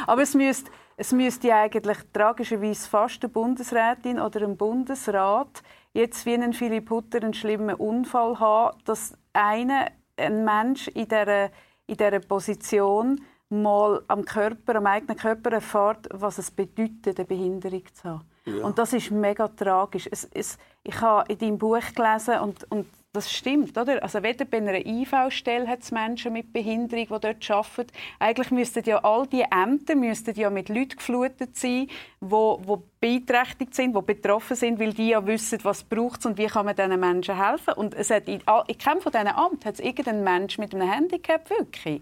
[0.05, 6.35] aber es müsste, es müsste eigentlich tragischerweise fast eine Bundesrätin oder ein Bundesrat jetzt wie
[6.35, 9.87] ein Philipp Hutter einen schlimmen Unfall haben, dass einer,
[10.17, 11.49] ein Mensch in dieser,
[11.91, 17.83] in dieser Position mal am Körper, am eigenen Körper erfährt, was es bedeutet, eine Behinderung
[17.93, 18.25] zu haben.
[18.63, 20.07] Und das ist mega tragisch.
[20.09, 24.01] Es, es, ich habe in deinem Buch gelesen und, und das stimmt, oder?
[24.01, 27.91] Also weder bei einer IV-Stelle hat es Menschen mit Behinderung, die dort arbeiten.
[28.19, 31.87] Eigentlich müssten ja all die Ämter müssten ja mit Leuten geflutet sein,
[32.21, 36.45] die, die beeinträchtigt sind, die betroffen sind, weil die ja wissen, was braucht und wie
[36.47, 37.73] kann man diesen Menschen helfen.
[37.73, 40.89] Und es hat in, in keinem von diesen Ämtern hat es irgendeinen Mensch mit einem
[40.89, 42.01] Handicap wirklich.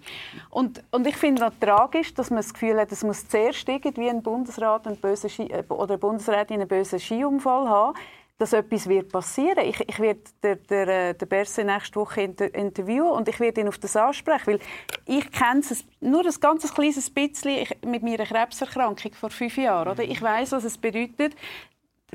[0.52, 4.10] Und, und ich finde es tragisch, dass man das Gefühl hat, es muss zuerst irgendwie
[4.10, 7.98] ein Bundesrat einen bösen Ski, äh, oder eine Bundesrätin einen bösen Skiunfall haben,
[8.40, 9.66] dass etwas wird passieren.
[9.66, 13.62] Ich, ich werde den, der, äh, der Berse nächste Woche inter, interviewen und ich werde
[13.62, 14.60] ihn auf das ansprechen, weil
[15.06, 19.90] ich kenne es nur ein ganz kleines bisschen mit meiner Krebserkrankung vor fünf Jahren.
[19.90, 20.04] Oder?
[20.04, 21.36] Ich weiß, was es bedeutet,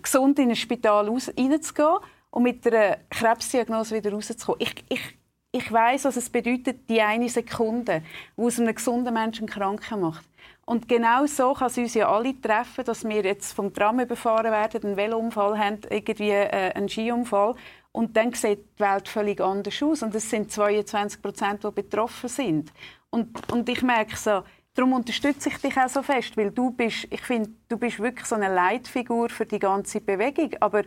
[0.01, 1.99] gesund in ein Spital reinzugehen
[2.31, 4.63] und mit einer Krebsdiagnose wieder rauszukommen.
[4.63, 5.19] Ich, ich,
[5.53, 8.03] ich weiß, was es bedeutet, die eine Sekunde,
[8.35, 10.25] wo aus einem gesunden Menschen einen Kranken macht.
[10.67, 14.51] Und genau so kann es uns ja alle treffen, dass wir jetzt vom Tram überfahren
[14.51, 17.55] werden, einen Velounfall haben, irgendwie äh, einen Skiunfall.
[17.93, 20.03] Und dann sieht die Welt völlig anders aus.
[20.03, 22.73] Und es sind 22 Prozent, die betroffen sind.
[23.11, 24.43] Und, und ich merke so,
[24.75, 28.27] darum unterstütze ich dich auch so fest, weil du bist, ich finde, du bist wirklich
[28.27, 30.51] so eine Leitfigur für die ganze Bewegung.
[30.61, 30.83] Aber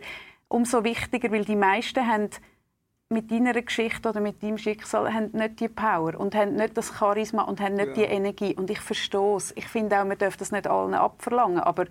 [0.48, 2.30] umso wichtiger, weil die meisten haben
[3.10, 6.92] mit deiner Geschichte oder mit deinem Schicksal haben nicht die Power und haben nicht das
[6.98, 8.54] Charisma und haben nicht die Energie.
[8.54, 9.52] Und ich verstehe es.
[9.56, 11.60] Ich finde auch, man darf das nicht allen abverlangen.
[11.60, 11.86] Aber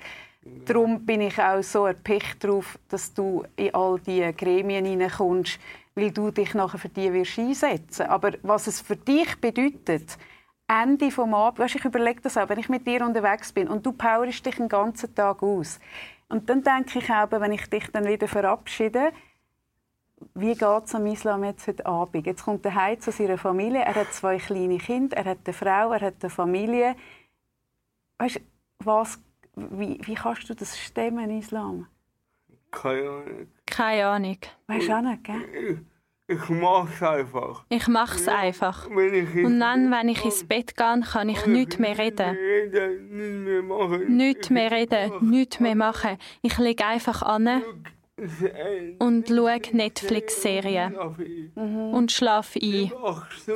[0.66, 5.60] darum bin ich auch so erpicht darauf, dass du in all diese Gremien hineinkommst,
[5.96, 8.06] weil du dich nachher für die wirst einsetzen.
[8.06, 10.20] Aber was es für dich bedeutet,
[10.68, 13.86] Ende vom Abend, weißt, ich überlege das auch, wenn ich mit dir unterwegs bin und
[13.86, 15.80] du powerst dich den ganzen Tag aus.
[16.30, 19.14] Und dann denke ich auch, wenn ich dich dann wieder verabschiede,
[20.34, 22.26] wie geht es am Islam jetzt heute Abend?
[22.26, 23.82] Jetzt kommt er heim zu seiner Familie.
[23.82, 26.96] Er hat zwei kleine Kinder, er hat eine Frau, er hat eine Familie.
[28.20, 28.42] Weißt,
[28.80, 29.20] was,
[29.56, 31.88] wie, wie kannst du das stemmen, Islam?
[32.72, 33.48] Keine Ahnung.
[33.66, 34.38] Keine Ahnung.
[34.68, 35.86] Weißt du auch nicht, gell?
[36.28, 37.66] Ich, es einfach.
[37.70, 38.90] Ich mache es einfach.
[38.90, 42.36] Wenn ich Und dann, wenn ich ins Bett gehe, kann ich nichts mehr reden.
[42.36, 44.18] Reden, nicht mehr machen.
[44.18, 46.18] Nichts mehr reden, nichts mehr machen.
[46.42, 47.64] Ich liege einfach an
[49.00, 50.96] und schaue Netflix-Serien
[51.56, 52.92] und schlafe ein.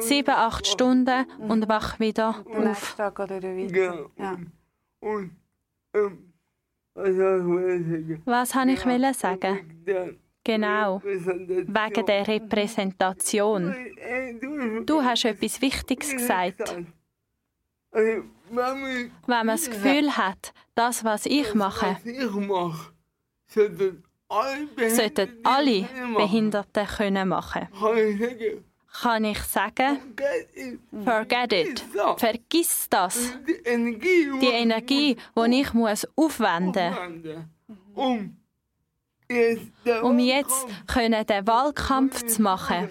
[0.01, 2.95] Sieben, acht Stunden und wach wieder auf.
[2.95, 3.41] Tag wieder.
[3.41, 4.11] Genau.
[4.17, 4.37] Ja.
[4.99, 5.31] Und,
[5.93, 6.33] ähm,
[6.93, 9.81] was wollte ich sagen?
[10.43, 13.75] Genau, wegen der Repräsentation.
[13.97, 14.39] Ey,
[14.85, 16.61] du, hast etwas Wichtiges gesagt.
[17.91, 21.97] Also, wenn man das Gefühl hat, das, was ich mache,
[24.89, 27.67] sollten alle Behinderten alle machen.
[27.79, 28.65] Können.
[29.01, 29.99] Kann ich sagen,
[31.05, 31.85] forget it.
[32.17, 33.33] Vergiss das.
[33.45, 34.47] die Energie, Die
[35.53, 36.93] ich muss aufwenden aufwenden,
[40.01, 42.89] um jetzt, können den Wahlkampf zu machen,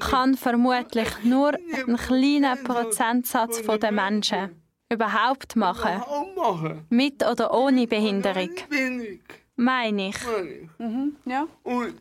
[0.00, 6.00] kann vermutlich nur ein kleiner Prozentsatz der Menschen überhaupt machen.
[6.02, 6.86] auch machen.
[6.90, 8.50] Mit oder ohne Behinderung.
[8.68, 9.20] Wenig,
[9.56, 10.16] Meine ich.
[10.26, 10.68] meine ich.
[10.78, 11.46] Mhm, ja.
[11.62, 12.00] Und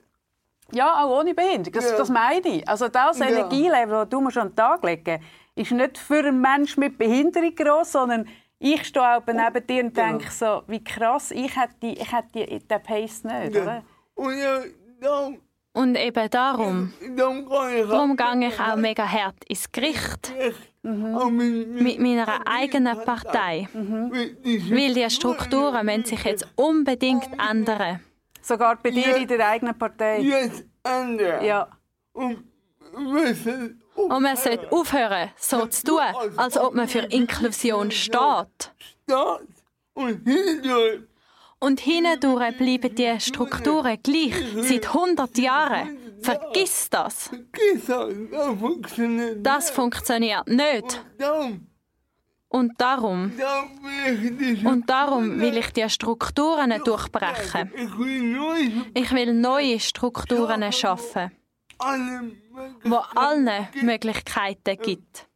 [0.72, 1.74] Ja, auch ohne Behinderung.
[1.74, 1.98] Das, Ja.
[1.98, 2.68] das meine ich.
[2.68, 3.28] Also das Ja.
[3.28, 5.22] Energielevel, das du schon an den Tag legen
[5.56, 9.96] ist nicht für einen Menschen mit Behinderung gross, sondern ich stehe auch neben dir und
[9.96, 10.08] Ja.
[10.08, 13.62] denke so, wie krass, ich hätte, die- ich hätte die- den Pace nicht, Ja.
[13.62, 13.84] oder?
[14.16, 14.62] Und ja,
[15.00, 15.38] darum,
[15.76, 20.32] Und eben darum, darum kann ich darum gehe ich auch mega hart ins Gericht
[20.84, 23.68] auch mit, meiner eigenen Partei.
[24.46, 28.02] diesen Weil die Strukturen müssen sich jetzt unbedingt ändern.
[28.42, 30.20] Sogar bei dir in der eigenen Partei.
[30.20, 31.44] jetzt ändern.
[31.44, 31.68] Ja.
[32.12, 32.44] Und
[32.98, 36.00] müssen Und man sollte aufhören, so zu tun,
[36.36, 38.74] als ob man für Inklusion steht.
[39.04, 39.48] Staat
[39.94, 41.02] und hindurch
[41.64, 45.98] Und hindurch bleiben die Strukturen gleich seit 100 Jahren.
[46.22, 47.30] Vergiss das.
[49.38, 51.06] das, funktioniert nicht.
[52.50, 53.32] Und darum,
[54.66, 57.72] und darum will ich die Strukturen durchbrechen.
[58.94, 61.32] Ich will neue Strukturen schaffen,
[62.84, 65.30] wo allen Möglichkeiten gibt,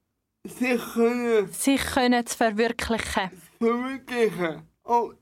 [0.43, 4.67] sich können zu verwirklichen, verwirklichen.
[4.83, 5.13] Auch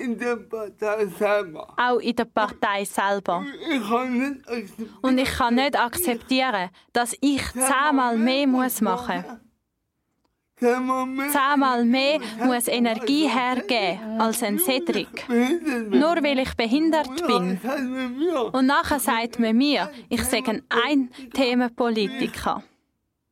[0.00, 1.74] in der Partei selber.
[1.76, 3.44] auch in der Partei selber.
[5.02, 9.40] Und ich kann nicht akzeptieren, dass ich zehnmal mehr muss machen mehr
[10.60, 15.26] Zehnmal mehr muss Energie hergeben als ein Cedric.
[15.26, 15.88] bin.
[15.90, 17.58] Nur weil ich behindert bin.
[17.62, 18.54] Mit mir.
[18.54, 22.62] Und nachher sagt man mir, ich sage ein Themenpolitiker.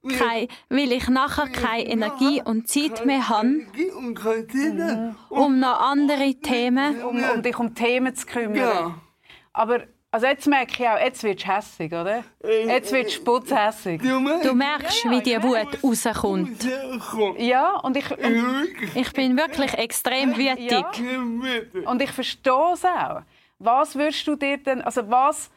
[0.07, 3.67] Kein, weil ich nachher keine Energie und Zeit mehr habe,
[5.29, 7.03] um noch andere Themen.
[7.03, 8.57] Um, um dich um Themen zu kümmern.
[8.57, 8.95] Ja.
[9.53, 9.81] Aber
[10.11, 12.25] also jetzt merke ich auch, jetzt wirst du hässig, oder?
[12.43, 14.01] Jetzt wirst du putzhässig.
[14.01, 16.67] Du merkst, Du merkst, wie die Wut rauskommt.
[17.39, 18.69] Ja, und ich, und.
[18.95, 20.71] Ich bin wirklich extrem wütig.
[20.71, 21.91] Ja.
[21.91, 23.23] Und ich verstehe es auch.
[23.59, 25.51] Was würdest du dir denn, also was,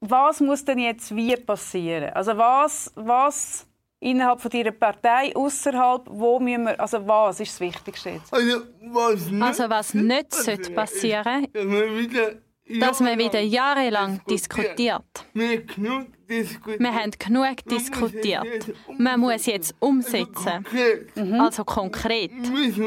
[0.00, 2.10] was muss denn jetzt wie passieren?
[2.10, 3.66] Also was, was
[4.00, 8.32] innerhalb von deiner Partei, außerhalb, wo müssen wir, also was ist das Wichtigste jetzt?
[8.32, 12.34] Also, was nicht Also was nicht sollte passieren, dass man wieder,
[12.80, 15.02] dass man wieder jahrelang diskutiert.
[15.34, 16.80] Wir genug diskutiert.
[16.80, 18.74] Wir haben genug diskutiert.
[18.98, 20.64] Man muss jetzt umsetzen.
[20.64, 22.80] Konkret Also konkret müssen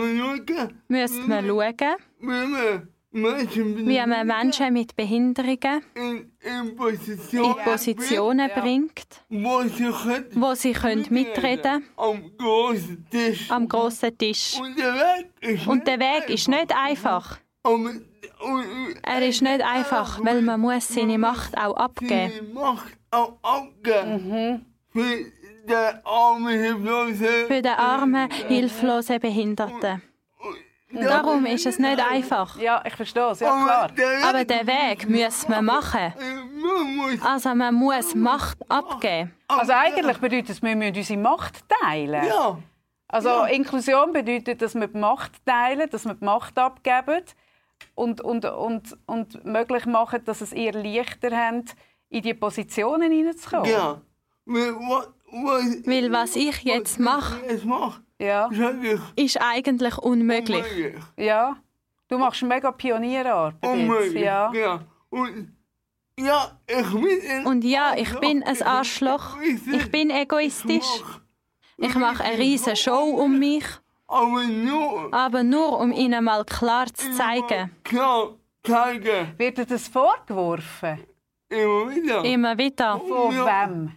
[1.27, 1.95] wir schauen,
[3.11, 10.53] wie man Menschen mit Behinderungen in, in Position in Positionen bringt, wo sie können wo
[10.53, 13.51] sie können mitreden am großen Tisch.
[13.51, 14.57] am grossen Tisch.
[14.59, 17.37] Und der Weg ist Und der Weg ist nicht einfach.
[17.63, 18.05] Aber, und,
[18.39, 22.53] und, Er ist nicht einfach, weil man muss seine Macht auch abgeben.
[22.53, 23.37] Macht auch
[26.03, 27.47] armen, hilflosen.
[27.47, 30.01] Für den armen, hilflosen Behinderten.
[30.93, 32.57] Darum ist es nicht einfach.
[32.59, 33.87] Ja, ich verstehe es, ja Aber klar.
[33.91, 36.13] der Aber den Weg muss man machen.
[36.61, 39.33] man muss Also man muss Macht abgeben.
[39.47, 42.25] Also eigentlich bedeutet es, wir müssen unsere Macht teilen.
[42.25, 42.57] ja,
[43.07, 47.21] Also Inklusion bedeutet, dass wir die Macht teilen, dass wir die Macht abgeben
[47.95, 51.65] und, und, und, und möglich machen, dass es ihr leichter haben,
[52.09, 53.69] in die Positionen hineinzukommen.
[53.69, 54.01] ja.
[54.45, 57.37] Weil Was, was, Weil was ich jetzt mache,
[58.21, 58.49] Ja.
[59.15, 60.63] ist eigentlich unmöglich.
[60.63, 61.03] unmöglich.
[61.17, 61.57] ja.
[62.07, 63.71] Du machst mega Pionierarbeit jetzt.
[63.71, 64.23] Unmöglich.
[64.23, 64.51] Ja.
[64.53, 64.81] ja.
[65.09, 65.55] Und
[66.19, 69.37] ja, ich bin Und ja, ich bin ein Arschloch.
[69.41, 71.03] Ich bin egoistisch.
[71.77, 73.63] Ich mache eine riesige Show um mich,
[74.07, 77.71] Aber nur aber nur um ihnen mal klar zu zeigen.
[77.83, 79.33] klar zeigen.
[79.37, 80.99] Wird dir das vorgeworfen?
[81.49, 82.25] Immer wieder.
[82.25, 82.99] Immer wieder.
[82.99, 83.91] Von wem?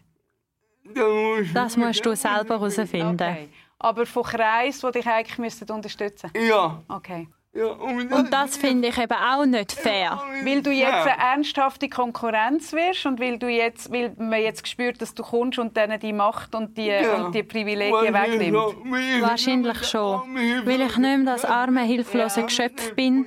[1.53, 3.15] Das musst du selber herausfinden.
[3.15, 3.49] Okay.
[3.85, 6.83] Aber von Kreisen, die dich eigentlich müssten unterstützen Ja.
[6.89, 7.29] Okay.
[7.53, 7.67] ja.
[7.67, 10.23] Und Und das finde ich eben auch nicht fair.
[10.43, 15.03] Weil du jetzt eine ernsthafte Konkurrenz wirst und weil, du jetzt, weil man jetzt spürt,
[15.03, 19.23] dass du kommst und denen die Macht und die, und die Privilegien wegnimmt.
[19.23, 20.23] Wahrscheinlich schon.
[20.65, 23.27] Weil ich nicht mehr das arme, hilflose Geschöpf bin,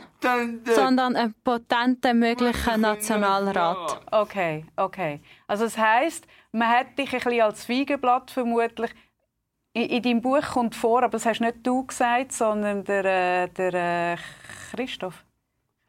[0.65, 4.01] sondern ein potenter möglicher Nationalrat.
[4.11, 5.21] Okay, okay.
[5.45, 8.91] Also das heisst, man hat dich ein bisschen als Feigenblatt vermutlich.
[9.77, 13.47] In, in deinem Buch kommt vor, aber das hast nicht du gesagt, sondern der, äh,
[13.49, 14.17] der äh,
[14.71, 15.23] Christoph.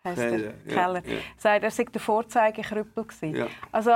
[0.03, 0.41] Keller, der?
[0.41, 1.03] ja, Keller.
[1.07, 1.19] ja.
[1.39, 3.35] Sagt, er sei der Vorzeigekrüppel gewesen.
[3.35, 3.47] Ja.
[3.73, 3.93] Also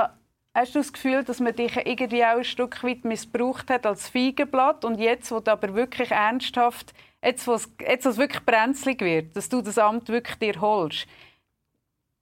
[0.55, 4.09] hast du das Gefühl, dass man dich irgendwie auch ein Stück weit missbraucht hat als
[4.09, 6.91] Feigenblatt und jetzt, wo du aber wirklich ernsthaft,
[7.23, 10.59] jetzt, wo es, jetzt, wo es wirklich brenzlig wird, dass du das Amt wirklich dir
[10.59, 11.05] holst,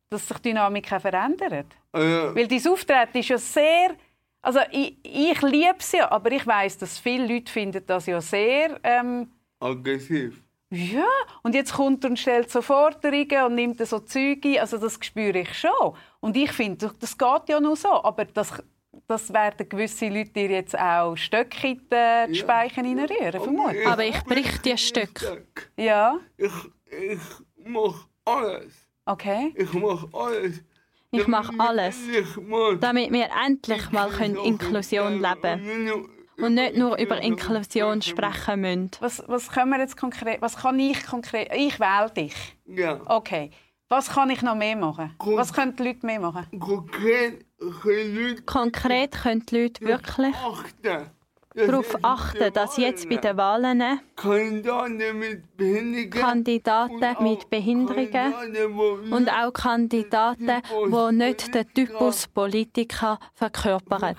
[0.10, 1.68] dass sich die Dynamik auch verändert?
[1.96, 2.36] Ja.
[2.36, 3.96] Weil dein Auftreten ist ja sehr...
[4.42, 8.20] Also ich, ich liebe es ja, aber ich weiß, dass viele Leute finden das ja
[8.22, 8.80] sehr...
[8.84, 10.42] Ähm, Aggressiv.
[10.72, 11.06] ja,
[11.44, 14.60] und jetzt kommt er und stellt so Forderungen und nimmt so Züge.
[14.60, 15.96] Also das spüre ich schon.
[16.20, 18.04] Und ich finde, das geht ja nur so.
[18.04, 18.52] Aber das,
[19.08, 23.06] das werden gewisse Leute dir jetzt auch Stöcke in die Speichen ja.
[23.06, 23.88] reinrühren, vermutlich.
[23.88, 25.46] Aber ich brich die Stöcke.
[25.78, 26.18] Ja.
[26.38, 26.52] Ich,
[26.90, 27.20] ich
[27.64, 28.74] mache alles.
[29.06, 29.54] Okay.
[29.56, 30.64] Ich mache alles.
[31.14, 31.98] Ich mache alles,
[32.80, 35.92] damit wir endlich mal Inklusion leben können
[36.38, 38.92] und nicht nur über Inklusion sprechen müssen.
[39.02, 42.36] Was, was können wir jetzt konkret, was kann ich konkret, ich wähle dich.
[42.66, 43.02] Ja.
[43.06, 43.52] Okay.
[43.90, 45.14] Was kann ich noch mehr machen?
[45.20, 46.48] Was können die Leute mehr machen?
[46.58, 51.12] Konkret können die Leute, konkret können die Leute wirklich achten
[51.56, 53.82] darauf achten, dass jetzt bei den Wahlen
[54.16, 64.16] Kandidaten mit Behinderungen, Kandidaten mit Behinderungen und auch Kandidaten, die nicht den Typus Politiker verkörpern,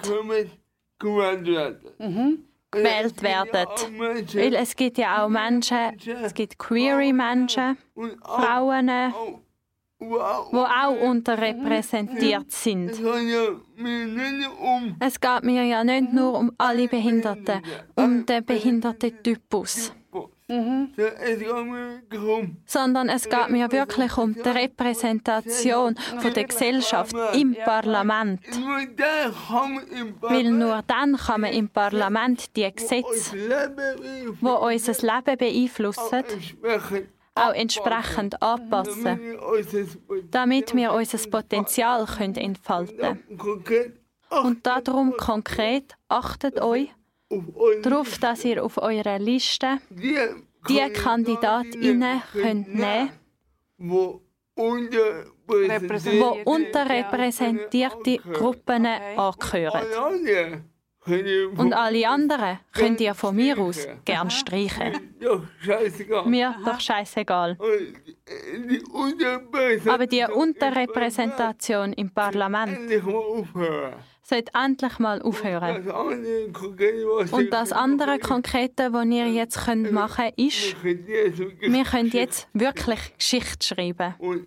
[1.99, 2.45] mhm.
[2.71, 3.69] gewählt werden.
[4.35, 7.79] Weil es gibt ja auch Menschen, es gibt queere Menschen,
[8.23, 8.91] Frauen,
[10.03, 12.91] die auch unterrepräsentiert sind.
[15.01, 17.63] Es geht mir ja nicht nur um alle Behinderten,
[17.95, 19.93] um den Behindertentypus.
[20.49, 20.93] Mhm.
[22.67, 28.41] Sondern es geht mir wirklich um die Repräsentation von der Gesellschaft im Parlament.
[30.21, 36.25] Weil nur dann kann man im Parlament die Gesetze, die unser Leben beeinflussen,
[37.35, 39.39] auch entsprechend anpassen,
[40.31, 43.23] damit wir unser Potenzial können entfalten.
[43.39, 43.99] Können.
[44.31, 46.89] Und darum konkret achtet euch
[47.83, 49.79] darauf, dass ihr auf eurer Liste
[50.69, 53.11] die Kandidatinnen könnt nehmen
[54.57, 60.72] die unterrepräsentierte Gruppen angehören.
[61.05, 65.15] Und alle anderen könnt ihr von mir aus gern streichen.
[66.27, 67.59] Mir doch scheißegal.
[69.87, 72.79] Aber die Unterrepräsentation im Parlament
[74.33, 75.87] sollte endlich mal aufhören.
[77.31, 83.67] Und das andere Konkrete, was ihr jetzt machen könnt, ist, wir können jetzt wirklich Geschichte
[83.67, 84.15] schreiben.
[84.21, 84.47] Und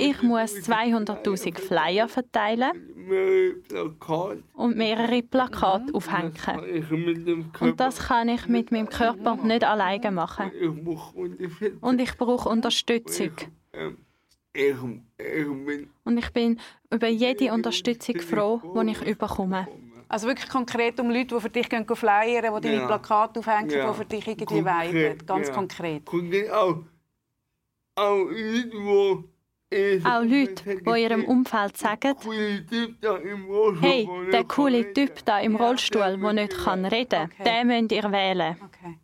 [0.00, 2.72] ich muss 200.000 Flyer verteilen
[4.54, 6.32] und mehrere Plakate aufhängen.
[7.60, 10.50] Und das kann ich mit meinem Körper nicht alleine machen.
[11.80, 13.32] Und ich brauche Unterstützung.
[16.04, 19.66] Und ich bin über jede Unterstützung froh, die ich bekomme.
[20.08, 22.86] Also wirklich konkret um Leute, die für dich gehen flyern, die deine ja.
[22.86, 23.90] Plakate aufhängen, ja.
[23.90, 25.26] die für dich irgendwie weiben.
[25.26, 25.54] Ganz ja.
[25.54, 26.04] konkret.
[26.04, 26.78] Konkret auch,
[27.96, 29.24] auch Leute,
[29.72, 32.14] die auch Leute, die in ihrem Umfeld sagen,
[33.80, 38.12] hey, der coole Typ da im Rollstuhl, der nicht kann reden kann, den müsst ihr
[38.12, 38.56] wählen.
[38.64, 38.98] Okay.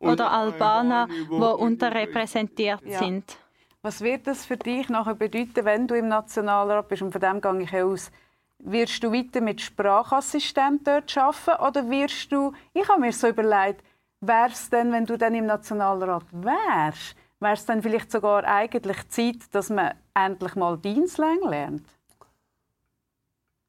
[0.00, 3.38] Oder Albaner, die unterrepräsentiert sind.
[3.86, 7.02] Was wird das für dich nachher bedeuten, wenn du im Nationalrat bist?
[7.02, 8.10] Und von dem gehe ich aus.
[8.58, 13.84] Wirst du weiter mit Sprachassistent dort arbeiten oder wirst du, ich habe mir so überlegt,
[14.20, 19.08] wäre es denn, wenn du dann im Nationalrat wärst, wäre es dann vielleicht sogar eigentlich
[19.08, 21.86] Zeit, dass man endlich mal Dienstlang lernt?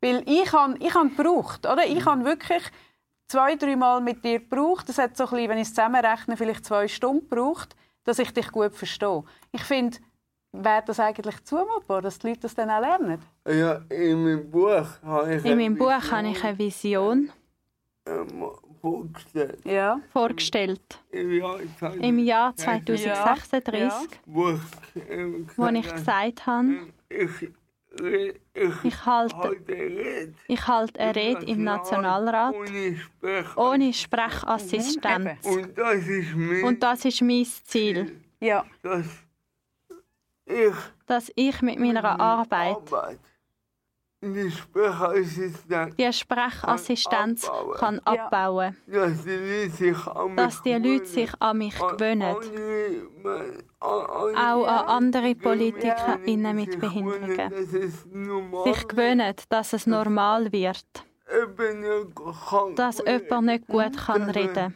[0.01, 1.85] Weil ich habe ich han gebraucht, oder?
[1.85, 2.63] Ich habe wirklich
[3.27, 4.89] zwei, drei Mal mit dir gebraucht.
[4.89, 8.33] Das hat so ein bisschen, wenn ich es zusammenrechne, vielleicht zwei Stunden gebraucht, dass ich
[8.33, 9.23] dich gut verstehe.
[9.51, 9.97] Ich finde,
[10.51, 13.19] wäre das eigentlich zumutbar, dass die Leute das dann auch lernen?
[13.47, 17.31] Ja, in meinem Buch habe ich, in meinem Buch habe ich eine Vision
[18.05, 18.45] ähm,
[18.81, 19.65] vorgestellt.
[19.65, 19.99] Ja.
[20.11, 20.99] vorgestellt.
[21.11, 21.59] Im Jahr,
[21.99, 23.99] Im Jahr 2036, ja.
[24.25, 24.59] wo, ich,
[25.09, 27.51] ähm, wo ich gesagt habe, ich,
[28.83, 29.57] ich halte,
[30.47, 32.53] ich halte eine Rede im Nationalrat
[33.55, 35.45] ohne Sprechassistenz.
[35.45, 38.21] Und das ist mein, Und das ist mein Ziel.
[38.39, 38.65] Ja.
[38.83, 39.05] Dass
[40.47, 40.75] ich,
[41.05, 43.19] dass ich mit meiner Arbeit, Arbeit
[44.21, 51.31] die Sprechassistenz, die Sprechassistenz kann abbauen, kann, dass die Leute sich an mich, Leute sich
[51.39, 52.35] an mich gewöhnen.
[53.79, 57.51] Auch an andere PolitikerInnen mit Behinderungen.
[58.63, 60.85] Sich gewöhnen, dass es normal wird.
[62.75, 64.73] Dass jemand nicht gut kann reden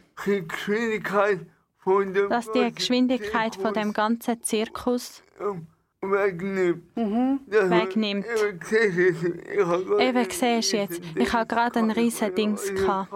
[1.03, 1.51] kann.
[2.30, 5.24] Dass die Geschwindigkeit von dem ganzen Zirkus
[6.02, 6.96] wegnimmt.
[6.96, 7.40] Mhm.
[7.48, 8.26] wegnimmt.
[10.00, 13.12] Eben siehst du jetzt, ich habe gerade ein riesiges Dings gehabt.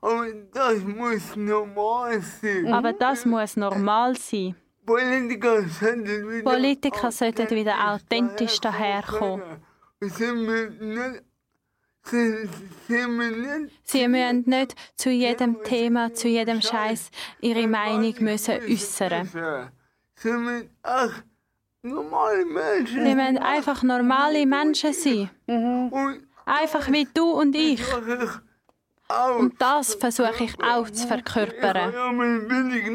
[0.00, 2.72] Aber das muss normal sein.
[2.72, 4.56] Aber das muss normal sein.
[4.84, 9.42] Politiker sollten wieder, Politiker sollten wieder authentisch daherkommen.
[12.04, 12.48] Sie
[14.08, 19.28] müssen nicht zu jedem Thema, zu jedem Scheiß ihre Meinung müssen äußern.
[20.16, 21.10] Sie müssen auch
[21.82, 23.04] normale Menschen.
[23.04, 25.30] Wir müssen einfach normale Menschen sein.
[26.44, 27.82] Einfach wie du und ich.
[29.38, 31.92] Und das versuche ich auch zu verkörpern.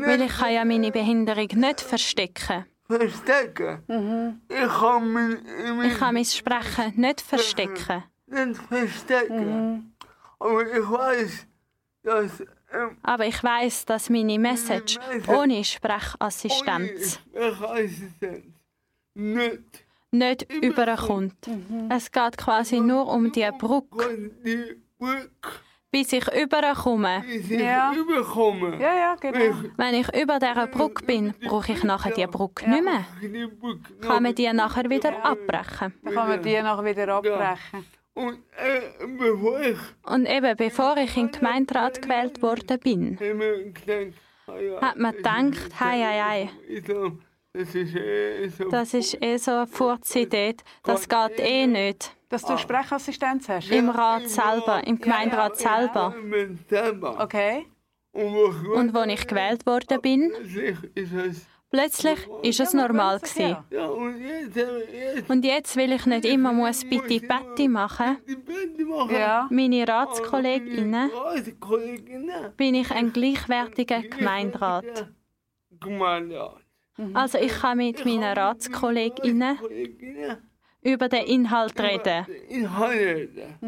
[0.05, 2.65] Weil ich kann ja meine Behinderung nicht verstecken.
[2.87, 3.83] verstecken.
[3.87, 8.03] Mein Ich kann mein Sprechen nicht verstecken.
[8.27, 9.93] Nicht verstecken.
[10.39, 11.47] Aber ich weiß,
[12.03, 12.39] dass
[12.71, 18.45] ähm, Aber ich weiß, dass meine Message ohne Sprechassistenz ohne Sprechassistenz
[19.13, 21.35] nicht nicht überkommt.
[21.89, 24.31] Es geht quasi nur um die Brücke.
[24.43, 25.29] die Brücke
[25.91, 27.23] Bis ich überkomme.
[27.25, 27.93] bis ich Ja.
[27.93, 28.79] überkomme.
[28.79, 29.55] Ja, ja, genau.
[29.77, 33.05] Wenn ich über dieser Brücke bin, brauche ich nachher die Brücke nicht mehr.
[34.01, 35.93] Kann man die nachher wieder abbrechen.
[36.03, 37.85] Dann kann man die nachher wieder abbrechen.
[38.17, 43.15] Und äh, bevor ich Und eben bevor ich in den Gemeinderat gewählt worden bin,
[44.47, 46.49] ah hat man gedacht, hei, hei, hei,
[47.53, 48.69] das ist eh so.
[48.69, 52.11] das ist eh so eine Furzidee, das geht eh nicht.
[52.29, 53.69] Dass du Sprechassistenz hast?
[53.69, 56.15] Im Rat selber, im Gemeinderat selber.
[57.19, 57.67] Okay.
[58.13, 60.31] Und als ich gewählt worden bin,
[61.69, 62.73] plötzlich ist es.
[62.73, 63.57] normal gewesen.
[65.27, 68.17] Und jetzt, will ich nicht immer muss bitte Betty machen.
[69.09, 69.47] Ja.
[69.49, 71.11] Meine Ratskolleginnen
[72.55, 75.09] bin ich ein gleichwertiger Gemeinderat.
[75.79, 76.61] Gemeinderat.
[77.13, 80.37] Also ich kann mit meinen Ratskolleginnen Kolleginnen.
[80.81, 83.59] über den Inhalt reden Inhalte.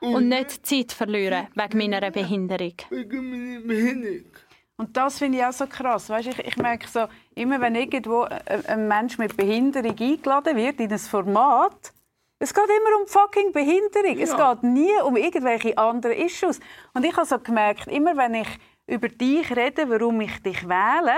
[0.00, 2.74] und nicht Zeit verlieren wegen meiner Behinderung.
[2.90, 4.32] Wegen meiner Behinderung.
[4.76, 6.08] Und das finde ich auch so krass.
[6.08, 7.06] Weißt, ich, ich merke so,
[7.38, 11.92] immer wenn irgendwo ein, Mensch mit Behinderung eingeladen wird in ein Format,
[12.40, 14.18] es geht immer um fucking Behinderung.
[14.20, 14.54] Es Ja.
[14.54, 16.60] geht nie um irgendwelche anderen Issues.
[16.94, 18.48] Und ich habe so gemerkt, immer wenn ich
[18.86, 21.14] über dich rede, warum ich dich wähle,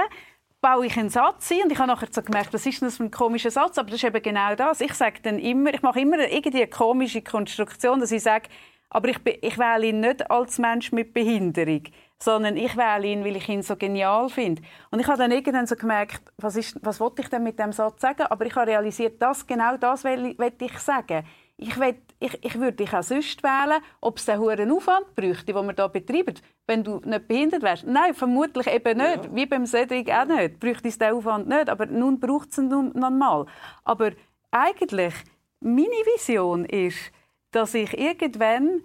[0.62, 2.96] baue ich einen Satz ein und ich habe nachher so gemerkt, was ist denn das
[2.96, 3.78] für ein komischer Satz?
[3.78, 4.80] Aber das ist eben genau das.
[4.80, 8.48] Ich sage dann immer, ich mache immer irgendwie eine komische Konstruktion, dass ich sage,
[8.90, 11.82] aber ich, ich wähle ihn nicht als Mensch mit Behinderung,
[12.22, 14.62] sondern ich wähle ihn, weil ich ihn so genial finde.
[14.90, 17.72] Und ich habe dann irgendwann so gemerkt, was, ist, was wollte ich denn mit dem
[17.72, 18.26] Satz sagen?
[18.28, 21.24] Aber ich habe realisiert, dass genau das will, will ich sagen.
[21.56, 25.52] Ich, will, ich, ich würde dich auch sonst wählen, ob es einen hohen Aufwand bräuchte,
[25.52, 26.34] den wir hier betreiben,
[26.66, 27.86] wenn du nicht behindert wärst.
[27.86, 29.34] Nein, vermutlich eben nicht.
[29.34, 30.58] Wie beim Cedric auch nicht.
[30.60, 31.68] Bräuchte es den Aufwand nicht.
[31.68, 33.46] Aber nun braucht es ihn nun noch mal.
[33.84, 34.12] Aber
[34.50, 35.14] eigentlich,
[35.60, 37.12] meine Vision ist,
[37.50, 38.82] dass ich irgendwann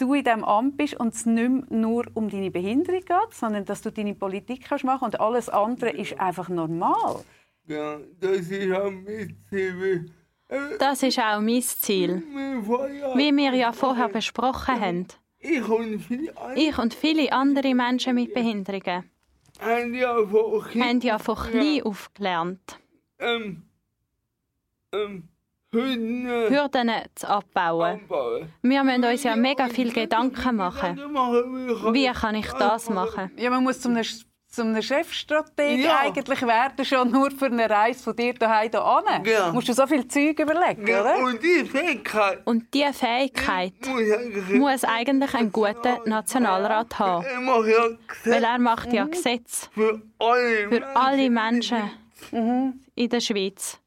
[0.00, 3.64] du in diesem Amt bist und es nicht mehr nur um deine Behinderung geht, sondern
[3.64, 7.24] dass du deine Politik kannst machen und alles andere ist einfach normal.
[7.66, 10.12] Ja, das ist auch mit Ziel.
[10.78, 12.22] Das ist auch mein Ziel.
[12.32, 13.16] mein.
[13.16, 15.06] Wie wir ja vorher besprochen haben.
[15.38, 19.04] Ich und viele andere Ich und viele andere Menschen mit Behinderungen
[19.60, 22.78] haben ja von Kindern haben ja von klein auf gelernt,
[23.18, 23.62] ähm,
[24.92, 25.39] ähm, äh,
[25.72, 28.00] Hürden zu abbauen.
[28.62, 30.96] Wir müssen uns ja mega viel Gedanken machen.
[31.92, 33.30] Wie kann ich das machen?
[33.36, 34.04] Ja, man muss zum einem,
[34.48, 36.00] zum einem Chefstrateg Ja.
[36.00, 39.24] eigentlich werden, schon nur für eine Reise von dir daheim hierhin.
[39.24, 39.52] Ja.
[39.52, 41.18] Musst du so viel Zeug überlegen, Ja, oder?
[41.18, 47.24] und die Fähigkeit Und diese Fähigkeit muss eigentlich muss eigentlich ein guter Nationalrat haben.
[47.24, 51.90] Er macht ja Weil Gesetze er macht ja Gesetze für alle für alle Menschen
[52.32, 53.79] in der Schweiz.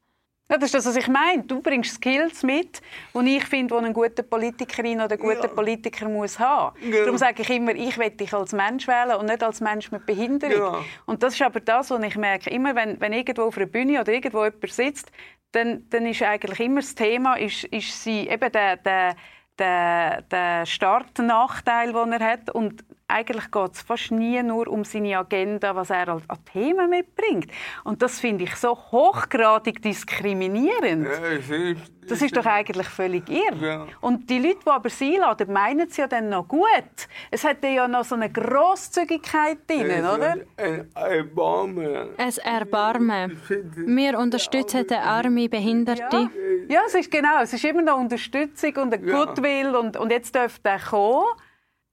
[0.54, 1.42] Ja, das ist das, was ich meine.
[1.42, 2.80] Du bringst Skills mit,
[3.12, 5.48] die ich finde, die ein guter Politikerin oder ein guter Ja.
[5.48, 6.76] Politiker muss haben.
[6.80, 7.00] Ja.
[7.00, 10.06] Darum sage ich immer, ich will dich als Mensch wählen und nicht als Mensch mit
[10.06, 10.74] Behinderung.
[10.74, 10.84] Ja.
[11.06, 12.50] Und das ist aber das, was ich merke.
[12.50, 15.10] Immer wenn, wenn irgendwo auf einer Bühne oder irgendwo jemand sitzt,
[15.50, 19.16] dann, dann ist eigentlich immer das Thema, ist, ist sie eben der, der,
[19.58, 22.50] der, der Startnachteil, den er hat.
[22.50, 26.88] Und eigentlich geht es fast nie nur um seine Agenda, was er als- an Themen
[26.90, 27.50] mitbringt.
[27.84, 31.06] Und das finde ich so hochgradig diskriminierend.
[31.06, 31.74] Ja,
[32.08, 33.66] Das ist doch eigentlich völlig irre.
[33.66, 33.86] Ja.
[34.00, 37.08] Und die Leute, die aber sie einladen, meinen es ja dann noch gut.
[37.30, 40.36] Es hat ja noch so eine Grosszügigkeit drin, oder?
[40.56, 42.08] Ein Erbarmen.
[42.16, 43.40] Ein Erbarmen.
[43.86, 46.30] Wir unterstützen den armen Behinderten.
[46.68, 47.40] Ja, es ist genau.
[47.42, 49.24] Es ist immer noch Unterstützung und ein Ja.
[49.24, 51.24] Goodwill und, und jetzt dürfte er kommen.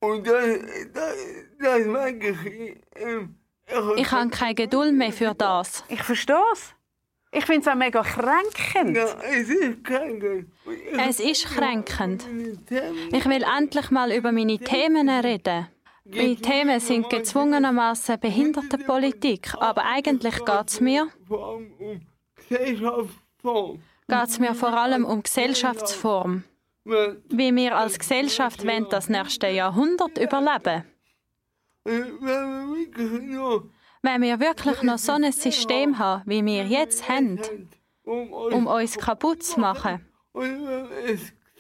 [0.02, 0.60] Und das,
[0.94, 1.16] das,
[1.60, 2.76] das merke ich.
[3.02, 3.36] Ähm,
[3.98, 5.84] Ich habe keine Geduld mehr für das.
[5.88, 6.74] Ich verstehe es.
[7.34, 8.98] Ich finde es auch mega kränkend.
[8.98, 10.24] Ja, es ist krank.
[11.08, 12.26] Es ist kränkend.
[13.14, 15.68] Ich will endlich mal über meine Themen reden.
[16.04, 22.02] Meine Themen sind gezwungenermaßen Behindertenpolitik, aber eigentlich geht es mir, Vor allem um
[22.36, 23.82] Gesellschaftsform.
[24.10, 26.44] geht's mir vor allem um Gesellschaftsform.
[26.84, 30.84] Wie wir als Gesellschaft wollen das nächste Jahrhundert überleben.
[34.04, 37.40] Wenn wir wirklich noch so ein System haben, wie wir jetzt haben,
[38.04, 40.06] um uns kaputt zu machen.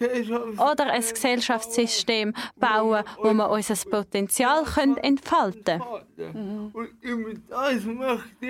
[0.01, 4.63] Oder ein Gesellschaftssystem bauen, wo wir unser Potenzial
[5.01, 5.81] entfalten
[6.15, 6.73] können.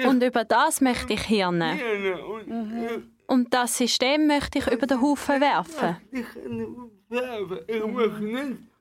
[0.06, 1.80] Und über das möchte ich hirnen.
[3.28, 5.97] Und das System möchte ich über den Haufen werfen.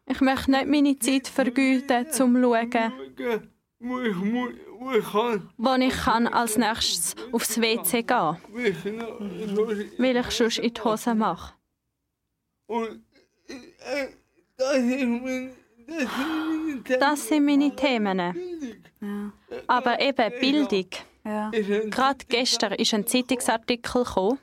[0.07, 2.93] Ich möchte nicht meine Zeit vergeuden, um zu schauen,
[5.57, 8.37] wo ich als nächstes aufs WC gehen kann,
[9.99, 11.55] weil ich sonst in die Hose mache.
[16.99, 18.19] Das sind meine Themen.
[19.01, 19.33] Ja.
[19.67, 20.87] Aber eben Bildung.
[21.23, 21.51] Ja.
[21.51, 24.39] Gerade gestern ist ein Zeitungsartikel gekommen,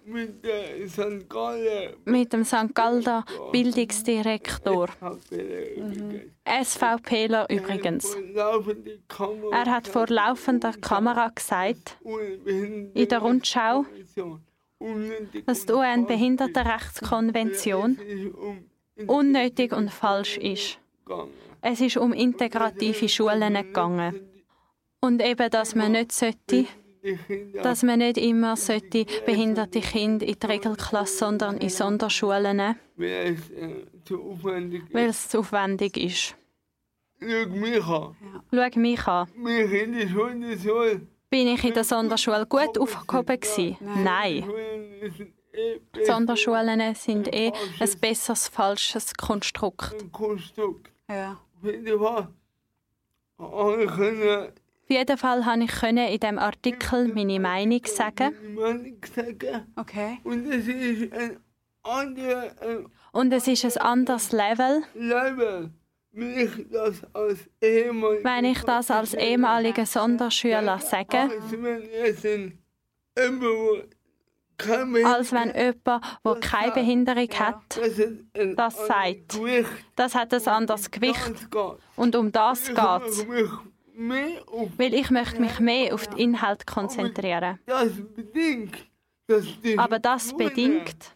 [2.06, 2.76] mit dem St.
[2.76, 4.88] Galda Bildungsdirektor.
[5.32, 6.32] Mhm.
[6.46, 8.16] SVPler übrigens.
[9.52, 11.98] Er hat vor laufender Kamera gesagt,
[12.46, 13.86] in der Rundschau,
[15.46, 17.98] dass die UN-Behindertenrechtskonvention
[19.08, 20.80] unnötig und falsch ist.
[21.62, 24.22] Es ist um integrative Schulen gegangen.
[25.02, 26.66] Und eben, dass man nicht sollte,
[27.62, 32.76] dass man nicht immer sollte behinderte Kinder in die Regelklasse, sondern in Sonderschulen nehmen,
[34.92, 36.36] weil es zu aufwendig ist.
[37.20, 38.16] Schau mich an.
[38.52, 39.28] Schau mich an.
[39.36, 41.02] Mich in der Sonderschule.
[41.30, 43.78] Bin ich in der Sonderschule gut aufgehoben gewesen?
[43.82, 44.50] Nein.
[46.06, 50.12] Sonderschulen sind eh ein besseres, falsches Konstrukt.
[50.12, 50.92] Konstrukt.
[51.10, 51.38] Ja.
[51.58, 52.28] Auf jeden Fall.
[55.78, 58.34] konnte ich in diesem Artikel meine Meinung sagen.
[58.56, 59.74] meine Meinung sagen.
[59.76, 60.20] Okay.
[60.24, 61.40] Und es ist ein
[61.84, 62.54] anderes
[63.12, 65.72] Und es ist ein anderes Level, Level.
[66.12, 66.50] Wenn
[68.46, 71.30] ich das als ehemaliger Sonderschüler sage,
[75.04, 75.86] als wenn jemand,
[76.26, 77.80] der keine Behinderung hat,
[78.56, 79.40] das, sagt.
[79.96, 81.48] Das hat ein anderes Gewicht.
[81.96, 83.28] Und um das geht es.
[83.98, 87.60] Weil ich möchte mich mehr auf den Inhalt konzentrieren.
[89.78, 91.16] Aber das bedingt,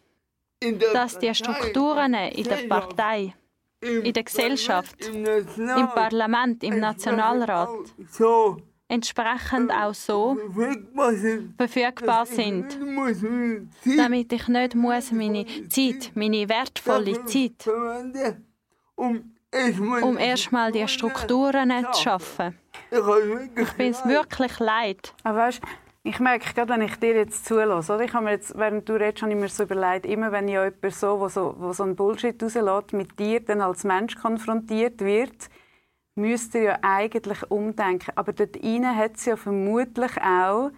[0.94, 3.34] dass die Strukturen in der Partei,
[3.82, 7.70] in der Gesellschaft, im, im Parlament, im Nationalrat.
[8.10, 8.58] so.
[8.88, 10.38] Entsprechend auch so
[11.56, 12.78] verfügbar sind,
[13.98, 17.70] damit ich nicht muss meine Zeit, meine wertvolle Zeit,
[18.96, 22.58] um erstmal um erstmal die Strukturen zu schaffen.
[22.92, 25.14] Ich bin es wirklich leid.
[25.24, 25.62] Aber weißt,
[26.04, 28.04] ich merke gerade, wenn ich dir jetzt zulasse, oder?
[28.04, 30.64] Ich habe mir jetzt, während du redest, habe ich mir so überlegt, immer wenn ja
[30.64, 35.02] jemand so, wo so, wo so einen Bullshit rauslässt, mit dir dann als Mensch konfrontiert
[35.02, 35.49] wird,
[36.16, 38.12] müsste ja eigentlich umdenken.
[38.16, 40.72] Aber dort rein hat es ja vermutlich auch,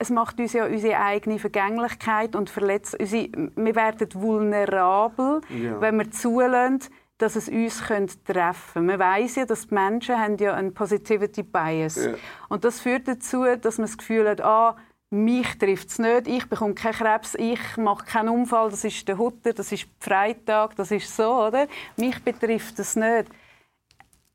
[0.00, 5.80] es macht uns ja unsere eigene Vergänglichkeit und verletzt unsere, wir werden vulnerabel, Ja.
[5.80, 6.80] wenn wir zulassen,
[7.18, 8.92] dass es uns könnte treffen könnte.
[8.92, 12.14] Man weiß ja, dass die Menschen haben ja einen Positivity Bias Ja.
[12.48, 14.76] Und das führt dazu, dass man das Gefühl hat, ah,
[15.10, 19.18] mich trifft es nicht, ich bekomme keinen Krebs, ich mache keinen Unfall, das ist der
[19.18, 21.66] Hutter, das ist Freitag, das ist so, oder?
[21.96, 23.28] Mich betrifft das nicht.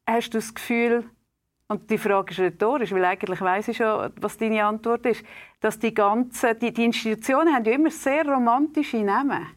[0.08, 1.10] Hast du das Gefühl,
[1.68, 5.24] und die Frage ist rhetorisch, weil eigentlich weiß ich schon, was deine Antwort ist,
[5.60, 9.48] dass die ganzen, die, die Institutionen haben ja immer sehr romantische Namen.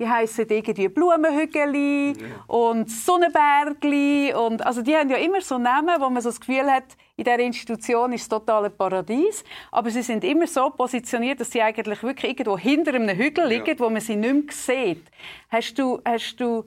[0.00, 2.14] Die heißen irgendwie Blumenhügeli
[2.46, 6.70] und Sonnenbergli und also die haben ja immer so Namen, wo man so das Gefühl
[6.70, 9.42] hat, in der Institution ist es totale Paradies,
[9.72, 13.76] aber sie sind immer so positioniert, dass sie eigentlich wirklich irgendwo hinter einem Hügel liegen,
[13.80, 15.10] wo man sie nicht mehr sieht.
[15.50, 16.64] Hast du, hast du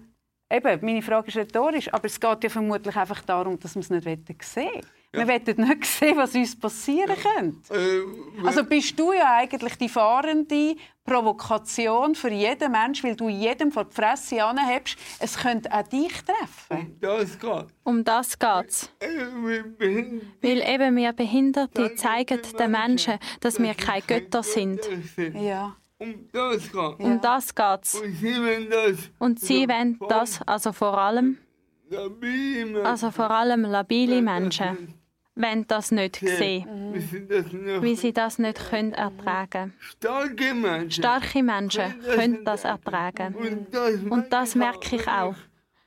[0.52, 3.90] Eben, meine Frage ist rhetorisch, aber es geht ja vermutlich einfach darum, dass wir es
[3.90, 4.82] nicht sehen
[5.14, 7.74] Wir wollen nicht sehen, was uns passieren könnte.
[7.74, 13.72] äh, Also bist du ja eigentlich die fahrende Provokation für jeden Menschen, weil du jedem
[13.72, 16.98] vor die Fresse anhebst, es könnte auch dich treffen.
[17.02, 17.66] das geht.
[17.84, 18.90] Um das geht's.
[19.00, 19.08] Äh,
[20.42, 24.80] Weil eben wir Behinderte zeigen den Menschen, dass wir keine Götter sind.
[25.34, 25.76] Ja.
[25.98, 27.00] Um das geht.
[27.00, 27.96] Um das geht's.
[27.96, 31.38] Und sie wollen das Und sie wollen das, also vor allem,
[32.84, 34.94] also vor allem labile Menschen,
[35.42, 36.66] wollen das nicht sehen,
[37.82, 41.04] weil sie das nicht können ertragen Starke Menschen.
[41.04, 43.36] Starke Menschen können das ertragen.
[43.36, 45.36] Und das, Und das merke ich auch.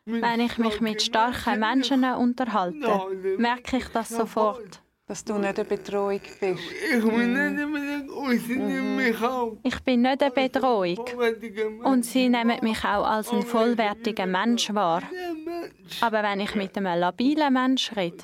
[0.07, 4.84] Wenn ich mich mit starken Menschen unterhalte, merke ich das sofort.
[5.07, 6.41] Dass du nicht eine Bedrohung bist.
[6.41, 9.55] Ich bin nicht unbedingt und sie nehmen mich auch.
[9.63, 11.85] Ich bin nicht eine Mensch.
[11.85, 15.03] Und sie nehmen mich auch als einen vollwertigen Mensch wahr.
[16.01, 18.17] Aber wenn ich mit einem labilen Mensch rede,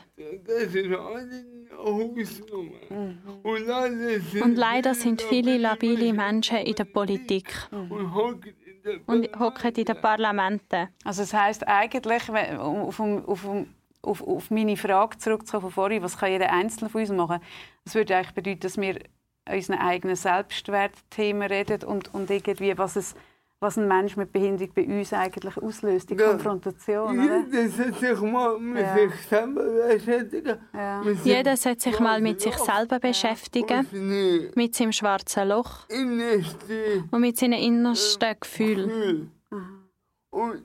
[0.47, 0.87] Das ist.
[2.91, 3.19] Mhm.
[3.43, 9.39] Und, leider sind Und viele labile Menschen in der Politik und hocken in der und
[9.39, 10.89] hocken in den Parlamenten.
[11.05, 13.67] Also das heisst eigentlich, wenn- um auf, um- auf, um-
[14.03, 17.41] auf, auf meine Frage zurückzukommen von vorhin, was kann jeder Einzelne von uns machen?
[17.85, 18.99] Das würde eigentlich bedeuten, dass wir
[19.51, 23.15] unseren eigenen Selbstwertthemen reden und, und irgendwie, was, es,
[23.59, 26.29] was ein Mensch mit Behinderung bei uns eigentlich auslöst, die Ja.
[26.31, 27.41] Konfrontation, oder?
[27.51, 28.95] Jeder sollte sich mal mit Ja.
[28.95, 30.59] sich selber beschäftigen.
[30.73, 31.03] Ja.
[31.03, 34.75] Mit Jeder seinem sollte sich mal mit sich schwarzen selber beschäftigen, Loch und seine mit
[34.75, 38.89] seinem schwarzen Loch innerste und mit seinen innersten Gefühlen.
[38.89, 39.31] Gefühle.
[40.31, 40.65] Und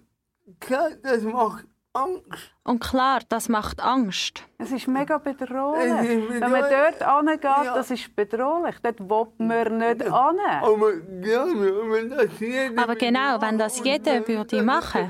[0.60, 1.66] klar, das macht
[1.96, 2.52] Angst.
[2.64, 4.44] Und klar, das macht Angst.
[4.58, 6.30] Es ist mega bedrohlich.
[6.42, 7.74] Wenn man dort angeht, Ja.
[7.76, 8.76] das ist bedrohlich.
[8.84, 10.40] Dort will man nicht an.
[10.62, 15.10] Aber gerne, wenn das jeder Aber genau, wenn das jeder würde machen.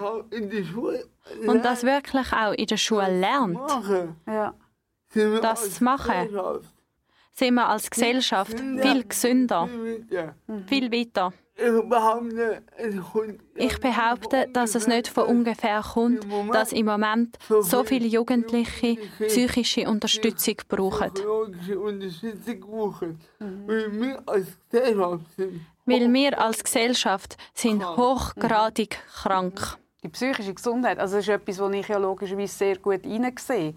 [1.48, 3.60] Und das wirklich auch in der Schule lernt,
[4.28, 4.54] Ja.
[5.42, 6.30] Das zu machen.
[7.32, 9.68] Sind wir als Gesellschaft viel gesünder,
[10.68, 11.34] viel weiter.
[13.56, 19.88] Ich behaupte, dass es nicht von ungefähr kommt, dass im Moment so viele Jugendliche psychische
[19.88, 21.12] Unterstützung brauchen.
[23.40, 25.62] Weil wir als Gesellschaft sind.
[25.86, 29.78] Weil wir als Gesellschaft sind hochgradig krank.
[30.04, 33.74] Die psychische Gesundheit, also das ist etwas, was ich ja logischerweise sehr gut hineinsehe.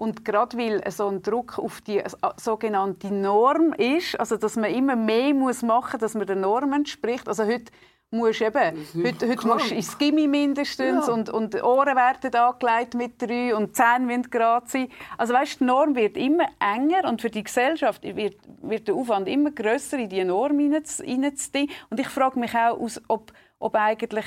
[0.00, 2.02] Und gerade weil so ein Druck auf die
[2.38, 6.72] sogenannte Norm ist, also dass man immer mehr muss machen muss, dass man der Norm
[6.72, 7.28] entspricht.
[7.28, 7.70] Also heute
[8.10, 11.12] musst du eben, heute, heute musst du ins Gimmi mindestens Ja.
[11.12, 14.88] und, und Ohren werden angelegt mit drei und die Zähne müssen gerade sein.
[15.18, 19.28] Also weißt, die Norm wird immer enger und für die Gesellschaft wird, wird der Aufwand
[19.28, 21.68] immer grösser in diese Norm hineinzu- hineinzugehen.
[21.90, 24.24] Und ich frage mich auch, ob, ob eigentlich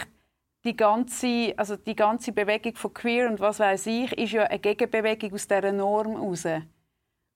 [0.64, 4.60] die ganze, also die ganze Bewegung von Queer und was weiß ich, ist ja eine
[4.60, 6.46] Gegenbewegung aus dieser Norm heraus.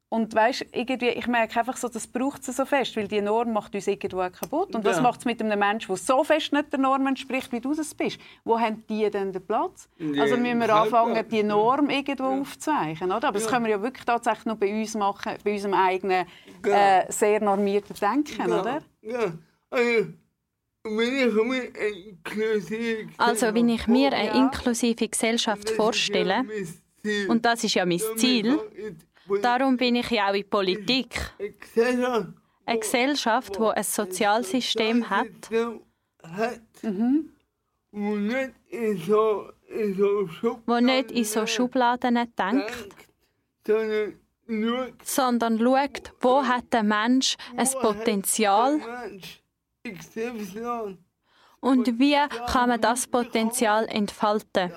[0.09, 3.51] Und weißt, irgendwie, ich merke einfach so, das braucht es so fest, weil die Norm
[3.51, 4.73] macht uns irgendwo auch kaputt.
[4.73, 5.01] Und was Ja.
[5.03, 7.93] macht es mit einem Menschen, der so fest nicht der Norm entspricht, wie du das
[7.93, 8.17] bist?
[8.45, 9.89] Wo haben die denn den Platz?
[9.97, 13.07] Ja, also müssen wir anfangen, die Norm irgendwo aufzuweichen.
[13.11, 13.27] Oder?
[13.27, 16.25] Aber das können wir ja wirklich tatsächlich nur bei uns machen, bei unserem eigenen,
[16.65, 16.99] Ja.
[17.01, 18.49] äh, sehr normierten Denken.
[18.49, 18.79] Ja, Oder?
[19.01, 19.33] ja.
[19.69, 20.05] Also,
[23.17, 26.45] Also, wenn ich mir eine inklusive Gesellschaft vorstelle,
[27.27, 28.59] und das ist ja mein Ziel,
[29.41, 31.19] darum bin ich ja auch in Politik.
[32.67, 35.27] eine Gesellschaft, die ein Sozialsystem hat,
[36.23, 37.29] hat Mhm.
[40.65, 42.87] wo nicht in so, Schubladen denkt,
[45.03, 48.79] sondern schaut, wo hat der Mensch ein Potenzial?
[48.79, 49.46] XY
[51.59, 52.17] und wie
[52.47, 54.71] kann man das Potenzial entfalten.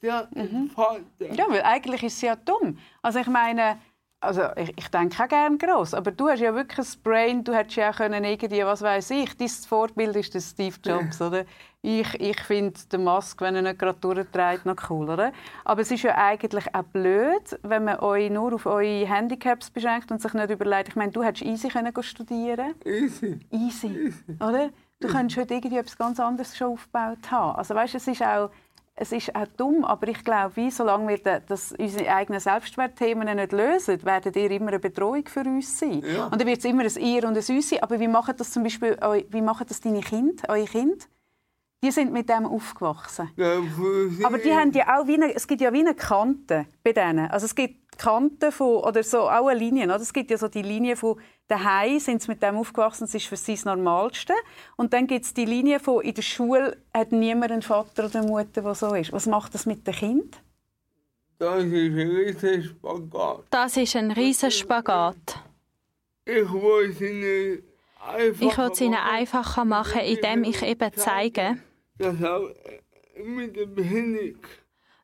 [0.00, 1.34] entfalten.
[1.34, 2.78] Ja, weil eigentlich ist es ja dumm.
[3.02, 3.78] Also ich meine,
[4.26, 7.54] also ich, ich denke auch gerne gross, aber du hast ja wirklich ein Brain, du
[7.54, 11.44] hättest ja auch können irgendwie, was weiß ich, dein Vorbild ist der Steve Jobs, oder?
[11.82, 15.32] Ich, ich finde den Musk, wenn er nicht gerade durchtreibt, noch cool, oder?
[15.64, 20.10] Aber es ist ja eigentlich auch blöd, wenn man euch nur auf eure Handicaps beschränkt
[20.10, 23.40] und sich nicht überlegt, ich meine, du hättest easy können studieren Easy.
[23.52, 24.70] easy, oder?
[24.98, 27.56] Du könntest heute irgendwie etwas ganz anderes schon aufgebaut haben.
[27.56, 28.50] Also weißt, es ist auch
[28.98, 33.36] es ist auch dumm, aber ich glaube, wie, solange wir da- das, unsere eigenen Selbstwertthemen
[33.36, 36.02] nicht lösen, werden ihr immer eine Bedrohung für uns sein.
[36.02, 36.24] Ja.
[36.24, 37.82] Und dann wird es immer ein Ihr und ein Uns sein.
[37.82, 38.96] Aber wie machen das zum Beispiel
[39.30, 41.04] wie machen das deine Kinder, eure Kinder?
[41.84, 43.30] Die sind mit dem aufgewachsen.
[44.24, 47.30] Aber die haben ja auch wie eine, es gibt ja wie eine Kante bei denen.
[47.30, 49.84] Also es gibt Kanten von, oder so, auch eine Linie.
[49.84, 49.96] Oder?
[49.96, 53.26] Es gibt ja so die Linie von daheim sind sie mit dem aufgewachsen, das ist
[53.26, 54.34] für sie das Normalste.
[54.76, 58.20] Und dann gibt es die Linie von in der Schule hat niemand einen Vater oder
[58.20, 59.12] eine Mutter, der so ist.
[59.12, 60.42] Was macht das mit dem Kind?
[61.38, 63.44] Das ist ein riesen Spagat.
[63.50, 65.40] Das ist ein riesen Spagat.
[66.24, 67.62] Ich will es ihnen
[68.04, 71.58] einfach Ich will es ihnen einfacher machen, indem ich eben zeige,
[71.98, 74.40] dass auch äh, mit der Behinderung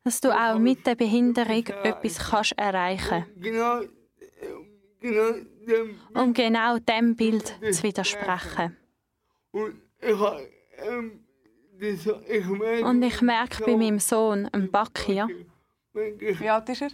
[0.05, 3.89] dass du auch mit der Behinderung etwas kannst erreichen genau, äh,
[5.01, 5.33] genau
[5.67, 8.77] dem um genau dem Bild zu widersprechen.
[9.53, 11.23] und ich habe ähm,
[11.83, 15.29] das, ich merke, Und ich merke bei meinem Sohn, dem Bakir,
[15.93, 16.91] Wie alt ist er?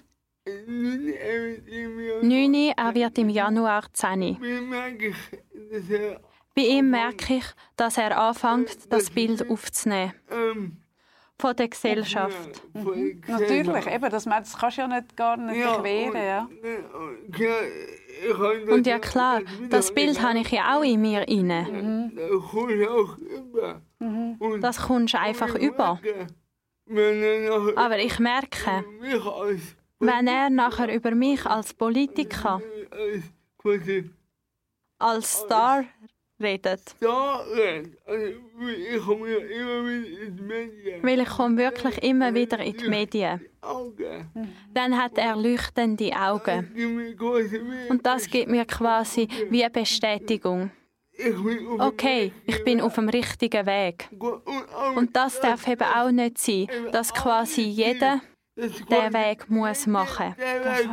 [2.22, 4.38] 9, er wird im Januar 10.
[6.59, 7.44] Bei ihm merke ich,
[7.76, 10.12] dass er anfängt, das Bild aufzunehmen.
[10.28, 10.76] ähm,
[11.40, 12.34] Von der Gesellschaft.
[12.74, 16.16] ja, Gesellschaft- Natürlich, eben, das, das kannst du ja nicht, gar nicht dich wehren.
[16.16, 16.48] Ja.
[16.48, 16.82] und, äh,
[17.22, 19.40] und klar, das Und ja klar,
[19.70, 22.11] das Bild habe ich ja auch in mir inne.
[24.40, 26.00] Und Das kommst du einfach über.
[26.88, 28.84] Er Aber ich merke,
[30.00, 32.61] Wenn er nachher über mich als Politiker,
[33.59, 34.11] quasi
[34.98, 35.84] als Star
[36.41, 37.99] redet, da redet.
[38.07, 41.03] Also ich komme ja immer wieder in die Medien.
[41.03, 43.41] weil ich komme wirklich immer wieder in die Medien,
[44.72, 46.72] dann hat er leuchtende Augen.
[47.89, 50.70] Und das gibt mir quasi wie eine Bestätigung.
[51.78, 54.09] Okay, ich bin auf dem richtigen Weg.
[54.95, 58.20] Und, das darf eben auch nicht sein, dass quasi jeder
[58.59, 60.34] den Weg muss machen.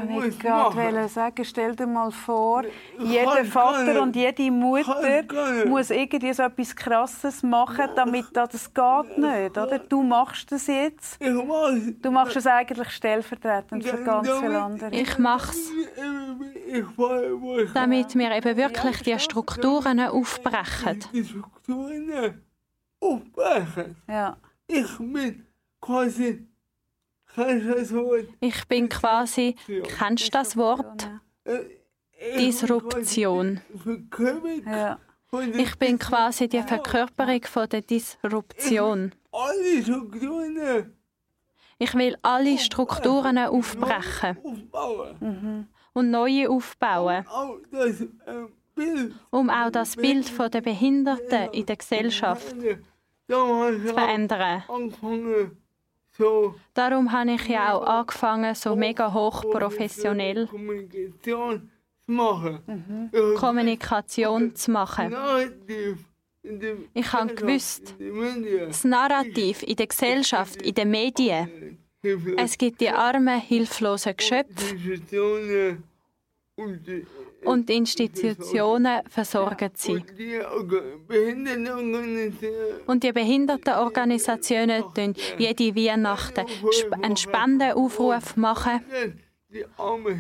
[0.08, 1.44] muss ich gerade sagen.
[1.44, 2.64] Stell dir mal vor,
[3.00, 5.24] jeder Vater und jede Mutter
[5.66, 9.80] muss irgendwie so etwas Krasses machen, damit das, das geht nicht, oder?
[9.80, 11.20] Du machst das jetzt.
[11.22, 14.92] Du machst es eigentlich stellvertretend für ganz viele andere.
[14.92, 15.72] Ich mach's,
[17.74, 21.04] damit wir eben wirklich die Strukturen aufbrechen.
[21.12, 22.44] die Strukturen
[23.00, 23.96] aufbrechen.
[24.08, 24.38] Ja.
[24.68, 25.46] Ich bin
[25.82, 26.48] quasi.
[28.40, 29.56] Ich bin quasi,
[29.98, 31.10] kennst du das Wort?
[31.44, 31.60] Äh,
[32.38, 33.62] Disruption.
[34.66, 35.00] Ja.
[35.58, 39.12] Ich bin quasi die Verkörperung von der Disruption.
[41.78, 44.38] Ich will alle Strukturen aufbrechen
[44.72, 45.68] aufbauen.
[45.94, 47.26] und neue aufbauen,
[48.78, 52.56] äh, um auch das Bild von der Behinderten in der Gesellschaft
[53.28, 54.64] zu verändern.
[56.74, 61.70] Darum habe ich ja auch angefangen, so mega hoch professionell Kommunikation
[62.06, 62.60] zu machen.
[62.66, 63.10] Mhm.
[63.12, 65.16] Ich Kommunikation zu machen.
[66.94, 67.96] Ich habe gewusst,
[68.68, 71.80] das Narrativ in der Gesellschaft, in den Medien.
[72.38, 74.76] Es gibt die armen, hilflosen Geschöpfe
[77.46, 79.94] und Institutionen versorgen sie.
[82.88, 86.46] und die Orga- Behindertenorganisationen tun jede Weihnachten
[87.02, 88.82] einen Spendenaufruf machen.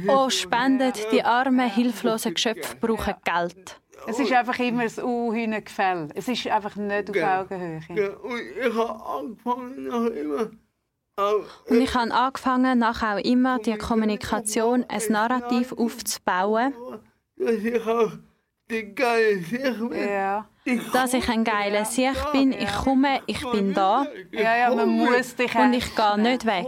[0.07, 3.81] Oh, spendet, die armen, hilflosen Geschöpfe brauchen Geld.
[4.07, 6.09] Es ist einfach immer ein Unhühnengefäll.
[6.13, 7.23] Es ist einfach nicht auf.
[7.41, 7.79] Augenhöhe.
[7.95, 10.51] Ja, und ich habe angefangen nach immer
[11.69, 16.73] Und ich habe angefangen, nachher auch immer die Kommunikation, ein Narrativ aufzubauen,
[17.37, 18.11] dass ich auch
[18.69, 20.09] die geile Sicht bin.
[20.09, 20.49] Ja.
[20.67, 22.51] Ich dass ich ein geiler Sieg bin.
[22.51, 26.65] Ich komme, ich bin da Ja, ja, man muss dich und ich gehe nicht weg.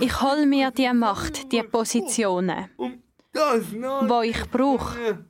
[0.00, 2.70] Ich hole mir die Macht, die Positionen,
[4.02, 5.24] wo ich brauche,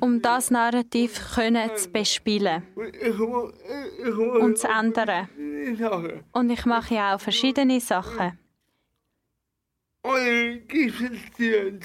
[0.00, 2.62] um das Narrativ können zu bespielen
[4.40, 5.28] Und zu ändern.
[6.32, 8.38] Und ich mache ja auch verschiedene Sachen.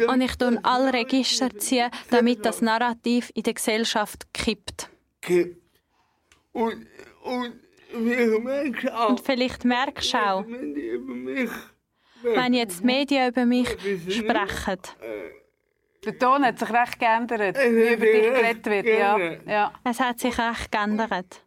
[0.08, 4.90] Und ich tue alle Register ziehen, damit das Narrativ in der Gesellschaft kippt.
[6.54, 6.88] Und,
[7.24, 7.54] und
[7.94, 10.46] wir merken auch, Und vielleicht merkst du auch,
[12.24, 13.70] wenn jetzt die Medien über mich
[14.10, 14.80] sprechen,
[16.06, 18.86] Der Ton hat sich recht geändert, wie über dich geredet wird.
[18.86, 19.18] Ja.
[19.46, 19.74] Ja.
[19.84, 21.44] es hat sich recht geändert.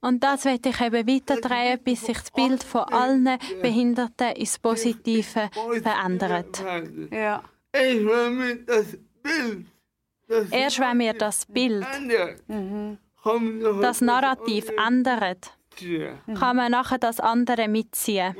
[0.00, 5.50] Und das will ich eben weiterdrehen, bis sich das Bild von allen Behinderten ins Positive
[5.82, 6.64] verändert.
[7.10, 7.42] Ja.
[7.72, 9.66] Das Bild,
[10.26, 11.86] das Erst wenn wir das Bild,
[12.48, 12.98] Mhm.
[13.22, 15.36] kann man das Narrativ ändern,
[15.76, 16.18] ziehen.
[16.38, 18.34] kann man nachher das andere mitziehen.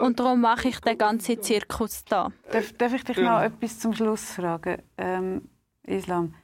[0.00, 2.30] Und darum mache ich den ganzen Zirkus da.
[2.52, 4.82] Darf, darf ich dich noch etwas zum Schluss fragen?
[4.96, 5.48] Ähm,
[5.84, 6.34] Islam,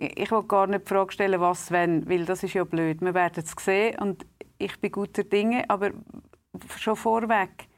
[0.00, 3.00] ich, will gar nicht die Frage stellen, was wenn, weil das ist ja blöd.
[3.00, 4.26] Wir werden es sehen und
[4.58, 5.90] ich bin guter Dinge, aber
[6.78, 7.68] schon vorweg,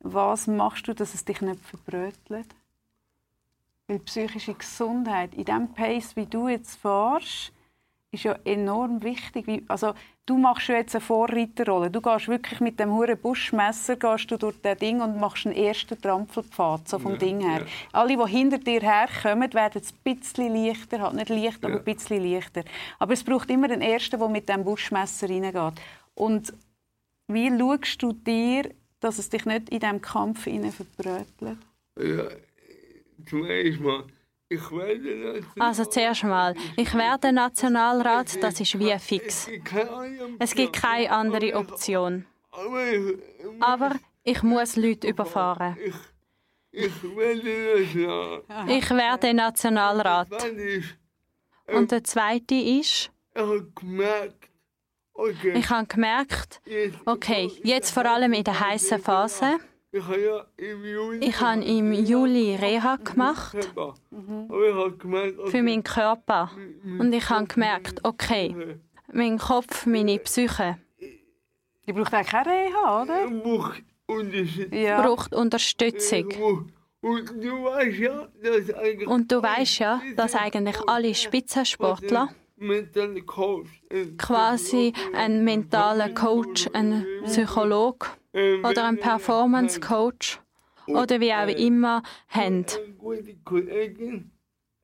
[0.00, 2.48] was machst du, dass es dich nicht verbrötelt?
[3.86, 7.52] Weil psychische Gesundheit in dem Pace, wie du jetzt fährst,
[8.10, 9.64] ist ja enorm wichtig.
[9.68, 9.94] Also,
[10.30, 11.90] du machst ja jetzt eine Vorreiterrolle.
[11.90, 15.56] Du gehst wirklich mit dem hure Buschmesser gehst du durch das Ding und machst einen
[15.56, 17.66] ersten Trampelpfad, so vom Ding her.
[17.90, 21.84] Alle, die hinter dir herkommen, werden es ein bisschen leichter, halt nicht leicht, aber ein
[21.84, 22.62] bisschen leichter.
[23.00, 25.80] Aber es braucht immer den Ersten, der mit dem Buschmesser reingeht.
[26.14, 26.54] Und
[27.26, 28.70] wie schaust du dir,
[29.00, 31.58] dass es dich nicht in diesem Kampf verbrötelt?
[31.98, 32.28] Ja,
[33.32, 34.19] mal, ich werde das.
[35.58, 39.48] Also zuerst mal, ich werde Nationalrat, das ist wie fix.
[40.40, 42.26] Es gibt keine andere Option.
[43.60, 43.92] Aber
[44.24, 45.76] ich, muss Leute überfahren.
[46.72, 47.04] ich,
[48.90, 50.28] werde Nationalrat.
[51.68, 53.12] Und der zweite ist,
[55.54, 56.60] ich habe gemerkt,
[57.04, 59.60] okay, jetzt vor allem in der heißen Phase,
[59.92, 61.26] ich habe ja im Juli.
[61.26, 63.56] ich habe im Juli Reha gemacht
[65.50, 66.50] für meinen Körper.
[66.98, 68.78] Und ich habe gemerkt, okay,
[69.12, 70.78] mein Kopf, meine Psyche,
[71.86, 73.30] Die braucht eigentlich keine Reha, oder?
[73.30, 74.78] Braucht Unterstützung.
[74.78, 75.02] Ja.
[75.02, 76.28] Braucht Unterstützung.
[77.00, 79.08] Und du weißt ja, dass eigentlich...
[79.08, 82.28] Und du weißt ja, dass eigentlich alle Spitzensportler
[84.18, 90.40] quasi einen mentalen Coach, einen Psychologe oder einen Performance Coach.
[90.86, 92.66] oder wie auch immer haben.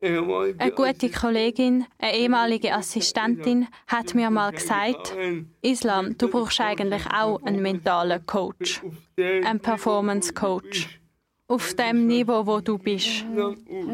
[0.00, 5.16] Eine gute Kollegin, Eine ehemalige Assistentin, hat mir mal gesagt,
[5.62, 8.82] Islam, du brauchst eigentlich auch einen mentalen Coach,
[9.16, 11.00] einen Performance Coach.
[11.48, 13.24] Auf dem Niveau, wo du bist,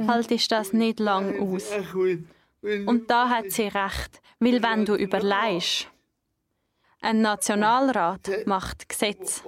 [0.09, 1.71] haltest das nicht lang aus.
[2.87, 5.89] Und da hat sie recht, weil wenn du überlegst,
[7.03, 9.43] ein Nationalrat macht Gesetze,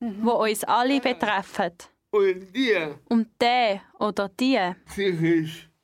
[0.00, 1.72] wo uns alle betreffen.
[2.10, 4.58] und dir Und der oder die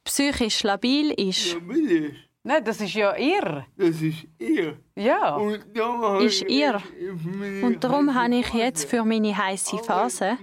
[0.05, 1.57] psychisch labil ist,
[2.43, 3.67] Nein, das ist ja irr.
[3.77, 4.79] das ist ihr.
[4.97, 5.37] Ja.
[5.37, 6.81] Und darum habe Ist ich ihr.
[7.63, 10.39] und darum habe ich jetzt für meine heiße Phase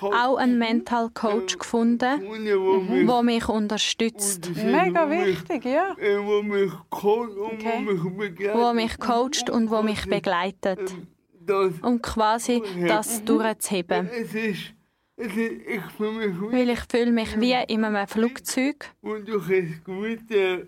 [0.00, 5.64] auch einen Mental Coach gefunden, gefunden, wo mich der mich unterstützt, Mega wo mich- wichtig,
[5.64, 5.96] ja.
[5.98, 7.84] äh, wo mich coacht und Okay.
[7.84, 8.54] wo mich begleitet.
[8.56, 10.94] der mich coacht und der mich begleitet,
[11.40, 14.08] Das, um quasi das durchzuheben.
[14.08, 14.72] es ist,
[15.16, 19.18] es ist, ich fühle mich wie, Weil ich fühle mich wie in einem Flugzeug, wo
[19.18, 20.66] durch ein Gewitter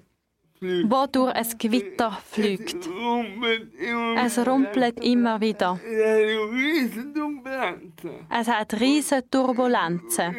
[0.59, 0.91] fliegt.
[0.91, 2.89] wo durch ein Gewitter fliegt.
[4.25, 5.79] Es rumpelt immer Es wieder.
[8.31, 8.71] Es hat.
[8.71, 10.35] Es riesige Turbulenzen.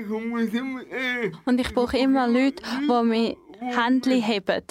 [1.45, 4.63] Und ich brauche immer Leute, die mich Händchen heben.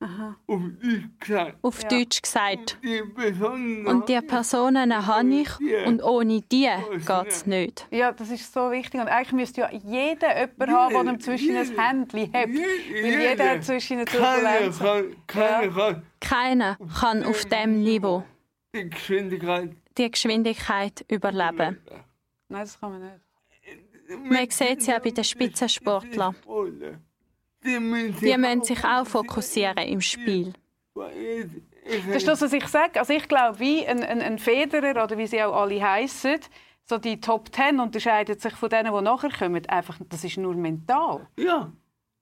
[0.00, 0.36] Hält.
[0.46, 1.56] Auf dich gesagt.
[1.62, 2.78] Auf Deutsch gesagt.
[2.82, 3.86] Die Personen.
[3.86, 5.48] Und die Personen habe ich
[5.86, 6.68] und ohne die
[7.06, 7.86] geht es nicht.
[7.90, 9.00] Ja, das ist so wichtig.
[9.00, 11.82] Und eigentlich müsste ja jeder jemanden haben, der ihm zwischen ein jeder.
[11.88, 12.48] Händchen hat.
[12.48, 14.78] Je- Weil jeder hat zwischen eine Keiner Turbulenz.
[14.78, 18.24] kann, keiner kann Keiner kann auf dem Niveau
[18.74, 19.76] die Geschwindigkeit.
[19.96, 21.78] die Geschwindigkeit überleben.
[22.48, 23.20] Nein, das kann man nicht.
[24.22, 26.34] Man sieht es ja bei den Spitzensportlern.
[27.64, 30.52] Die müssen sich auch fokussieren im Spiel.
[30.94, 32.98] Das ist das, was ich sage.
[32.98, 36.38] Also ich glaube, wie ein, ein, ein Federer oder wie sie auch alle heißen,
[36.86, 39.66] so die Top Ten unterscheidet sich von denen, die nachher kommen.
[39.66, 41.26] Einfach, das ist nur mental.
[41.38, 41.72] Ja.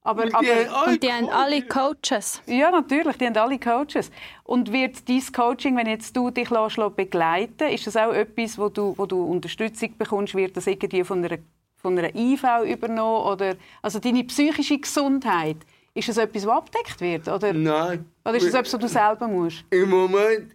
[0.05, 2.43] Aber, Und die aber, haben alle Und die haben alle Coaches.
[2.47, 4.11] ja, natürlich, die haben alle Coaches.
[4.43, 8.68] Und wird dein Coaching, wenn jetzt du dich lässt, begleiten ist das auch etwas, wo
[8.68, 10.34] du, wo du Unterstützung bekommst?
[10.34, 11.38] Wird das irgendwie von einer,
[11.82, 13.26] von einer IV übernommen?
[13.26, 15.56] Oder, also deine psychische Gesundheit,
[15.94, 17.28] ist das etwas, was abgedeckt wird?
[17.28, 18.06] Oder, Nein.
[18.24, 19.64] oder ist das etwas, was du selber musst?
[19.70, 20.54] Im Moment.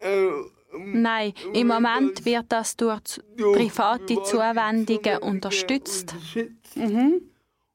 [0.00, 0.28] Äh,
[0.76, 6.12] Nein, im Moment wird das durch private Zuwendungen unterstützt.
[6.12, 6.76] unterstützt.
[6.76, 7.22] Mhm.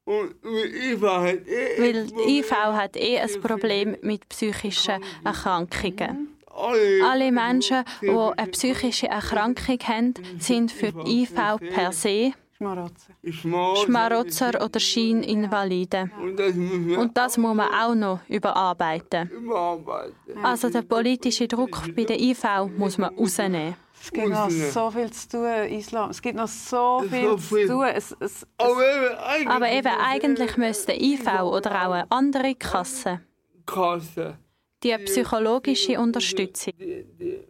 [0.06, 6.36] Eh Weil die IV hat eh ein Problem mit psychischen Erkrankungen.
[6.46, 11.34] alle, Alle Menschen, die eine psychische Erkrankung haben, sind für die IV
[11.72, 13.14] per se Schmarotzer.
[13.30, 13.86] Schmarotzer.
[13.86, 16.10] Schmarotzer oder Schieninvalide.
[16.20, 19.30] Und das Und das muss man auch noch überarbeiten.
[19.30, 20.36] überarbeiten.
[20.42, 22.44] Also der politische Druck bei der IV
[22.76, 23.76] muss man rausnehmen.
[24.02, 26.10] Es gibt noch so viel zu tun, Islam.
[26.10, 27.84] Es gibt noch so viel So zu tun.
[27.94, 33.20] Es, es, Aber eben, eigentlich, Aber eben eigentlich müsste IV oder auch eine andere Kasse
[33.64, 34.36] Kasse.
[34.82, 37.49] die psychologische Unterstützung Die, die, die psychologische Unterstützung.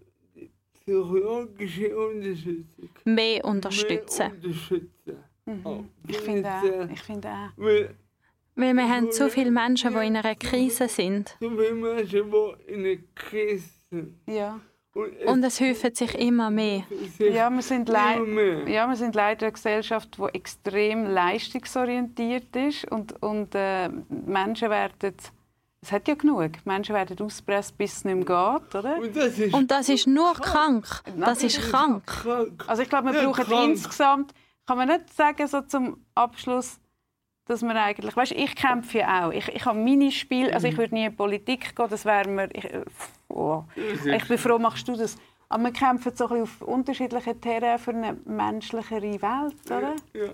[3.05, 4.32] Mehr unterstützen.
[4.32, 4.91] Unterstützen.
[5.64, 5.68] Oh.
[5.70, 5.88] Mhm.
[6.07, 6.91] ich finde auch.
[6.91, 7.51] Ich finde auch.
[7.57, 7.95] Weil
[8.55, 11.36] Weil wir haben so viele Menschen, die in einer Krise sind.
[11.41, 14.14] so viele Menschen, die in der Krise sind.
[14.26, 14.61] Ja.
[14.93, 16.82] Und es häufen sich immer mehr.
[17.18, 18.68] Ja, wir sind, mehr.
[18.68, 22.91] ja, wir sind leider eine Gesellschaft, die extrem leistungsorientiert ist.
[22.91, 25.14] Und, und äh, Menschen werden.
[25.83, 26.53] Es hat ja genug.
[26.66, 28.74] Menschen werden ausgepresst, bis es nicht mehr geht.
[28.74, 28.99] Oder?
[28.99, 30.87] Und das ist Und das ist nur krank.
[31.16, 32.07] Das ist krank.
[32.07, 32.64] krank.
[32.66, 33.70] Also ich glaube, wir Ja, brauchen krank.
[33.70, 34.35] insgesamt,
[34.66, 36.78] kann man nicht sagen, so zum Abschluss,
[37.47, 39.33] dass man eigentlich, weißt, ich kämpfe ja auch.
[39.33, 42.49] Ich, ich habe meine Spiele, also ich würde nie in Politik gehen, das wäre mir,
[42.55, 42.85] ich, äh,
[43.28, 43.64] oh.
[43.74, 45.16] ich bin froh, machst du das.
[45.49, 49.97] Aber wir kämpfen so ein bisschen auf unterschiedlichen Terrain für eine menschlichere Welt, oder?
[50.12, 50.28] Ja.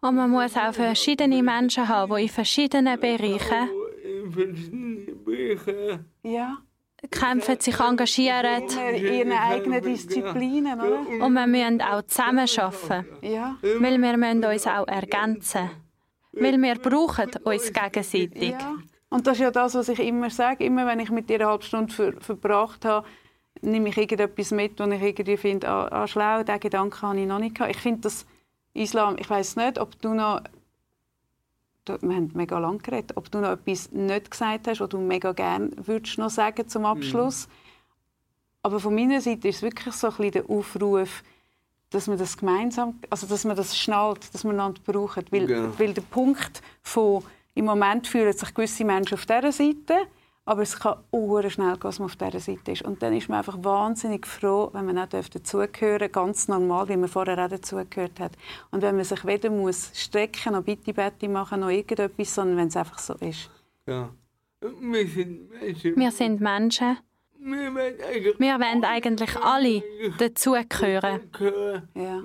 [0.00, 3.68] Und man muss auch verschiedene Menschen haben, die in verschiedenen Bereichen
[4.30, 6.04] Bereichen.
[6.22, 6.58] Ja.
[7.10, 8.64] kämpfen, sich engagieren.
[8.94, 11.24] In ihren eigenen Disziplinen, oder?
[11.24, 13.06] Und wir müssen auch zusammenarbeiten.
[13.22, 13.56] Ja.
[13.62, 15.70] Weil wir müssen uns auch ergänzen.
[16.32, 18.50] Weil wir brauchen uns gegenseitig.
[18.50, 18.76] Ja.
[19.10, 20.64] Und das ist ja das, was ich immer sage.
[20.64, 23.06] Immer wenn ich mit dir eine halbe Stunde ver verbracht habe,
[23.60, 27.26] nehme ich irgendetwas mit, wo ich irgendwie finde, ah, ah schlau, diesen Gedanken habe ich
[27.26, 27.74] noch nicht gehabt.
[27.74, 28.26] Ich finde das
[28.72, 30.42] Islam, ich weiß nicht, ob du noch,
[31.86, 35.32] wir haben mega lang geredet, ob du noch etwas nicht gesagt hast, was du mega
[35.32, 37.48] gerne würdest noch sagen zum Abschluss.
[38.62, 41.22] Aber von meiner Seite ist es wirklich so ein bisschen der Aufruf,
[41.90, 45.30] dass man das gemeinsam, also dass man das schnallt, dass man einander braucht.
[45.30, 45.78] Weil, Ja.
[45.78, 47.22] weil der Punkt von,
[47.54, 49.94] im Moment fühlen sich gewisse Menschen auf dieser Seite,
[50.46, 52.82] aber es kann auch schnell gehen, dass man auf dieser Seite ist.
[52.82, 56.96] Und dann ist man einfach wahnsinnig froh, wenn man auch dazugehören darf, ganz normal, wie
[56.96, 58.32] man vorher auch dazugehört hat.
[58.70, 62.68] Und wenn man sich weder muss strecken, noch bitte Betty machen, noch irgendetwas, sondern wenn
[62.68, 63.50] es einfach so ist.
[63.86, 64.10] Ja.
[64.60, 65.96] Wir sind Menschen.
[65.96, 66.98] Wir sind Menschen.
[67.46, 69.82] Wir wollen eigentlich, alle
[70.18, 71.30] dazugehören.
[71.30, 71.88] gehören.
[71.94, 72.22] Ja.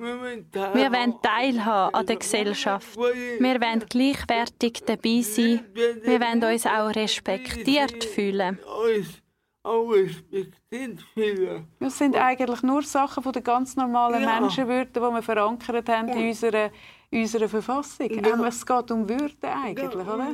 [0.74, 1.94] Wir wollen teilhaben.
[1.94, 2.96] An der Gesellschaft.
[2.96, 5.66] Wir wollen gleichwertig dabei sein.
[5.74, 8.60] Wir wollen uns auch respektiert fühlen.
[8.96, 9.22] Uns
[9.64, 11.68] auch respektiert fühlen.
[11.82, 14.40] Das sind eigentlich nur Sachen von den ganz normalen Ja.
[14.40, 16.72] Menschenwürden, die wir verankert haben in unserer,
[17.12, 18.10] unserer Verfassung.
[18.10, 18.34] Ja.
[18.34, 20.30] Aber es geht um Würde eigentlich, oder?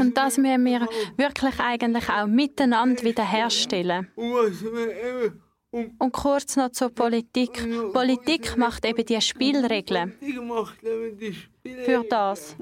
[0.00, 4.08] Und das müssen wir wirklich eigentlich auch miteinander wiederherstellen.
[5.98, 7.92] Und kurz noch zur Politik.
[7.92, 10.14] Politik macht eben die Spielregeln
[11.84, 12.56] für das.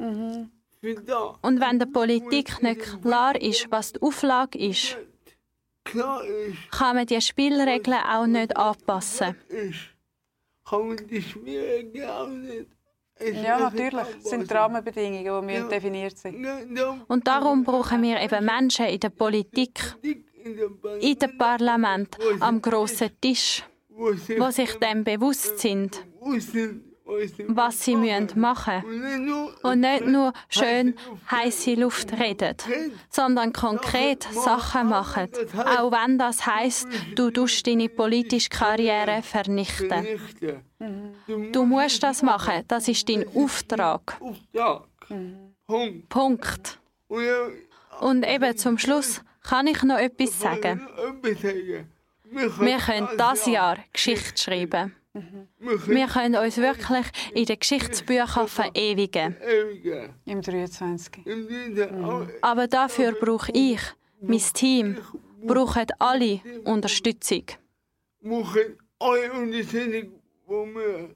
[1.06, 1.38] da.
[1.42, 4.98] Und wenn der Politik nicht klar ist, was die Auflage ist,
[6.70, 9.36] kann man die Spielregeln auch nicht anpassen.
[10.64, 12.73] kann man die Spiele auch nicht.
[13.16, 13.92] Es Ja, natürlich.
[13.92, 14.54] Das sind die.
[14.54, 15.40] Rahmenbedingungen, die Ja.
[15.40, 16.46] müssen definiert sind.
[17.06, 19.80] Und darum brauchen wir eben Menschen in der Politik,
[21.00, 26.04] in dem Parlament, am grossen Tisch, wo sich dem bewusst sind,
[27.04, 28.82] was sie sie müssen machen
[29.62, 30.94] Und nicht nur, schön
[31.30, 32.56] heiße Luft reden,
[33.10, 40.06] sondern konkret Sachen machen, auch wenn das heißt, du tust deine politische Karriere vernichten.
[41.52, 44.18] Du musst das machen, das ist dein Auftrag.
[46.08, 46.78] Punkt.
[48.00, 50.88] Und eben zum Schluss kann ich noch etwas sagen.
[52.32, 54.96] Wir können das Jahr Geschichte schreiben.
[55.14, 59.36] Wir können Wir können uns wirklich in den Geschichtsbüchern verewigen.
[59.40, 60.10] ewig.
[60.24, 61.24] Im 23.
[61.24, 62.26] Im Winter auch.
[62.42, 63.80] Aber dafür brauche ich,
[64.20, 64.98] mein Team,
[65.44, 67.44] brauchen alle Unterstützung.
[68.22, 69.92] Machen alle Unterstützung,
[70.48, 71.14] die wir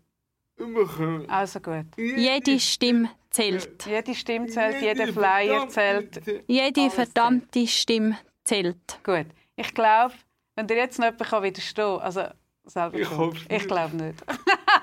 [0.56, 1.28] bekommen.
[1.28, 1.86] Also gut.
[1.96, 3.84] Jede Stimme zählt.
[3.84, 6.20] Jede Stimme zählt, jeder Flyer zählt.
[6.46, 9.00] Jede verdammte Stimme zählt.
[9.02, 9.26] Gut.
[9.56, 10.14] Ich glaube,
[10.54, 12.22] wenn dir jetzt noch jemand widerstehen kann, also
[12.68, 14.24] selber Ich hoff's Ich glaube nicht.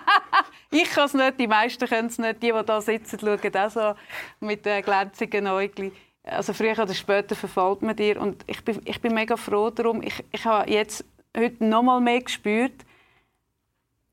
[0.71, 2.41] ich kann es nicht, die meisten können es nicht.
[2.43, 3.93] Die, die hier sitzen, schauen auch so
[4.39, 5.91] mit den glänzigen Äuglein.
[6.23, 8.19] Also früher oder später verfällt man dir.
[8.19, 10.01] Und ich bin, ich bin mega froh darum.
[10.01, 11.05] Ich, ich habe jetzt
[11.37, 12.85] heute noch mal mehr gespürt,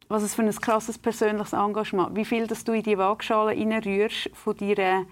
[0.09, 4.31] was es für ein krasses persönliches Engagement Wie viel dass du in die Waagschale reinrührst
[4.35, 5.07] von deiner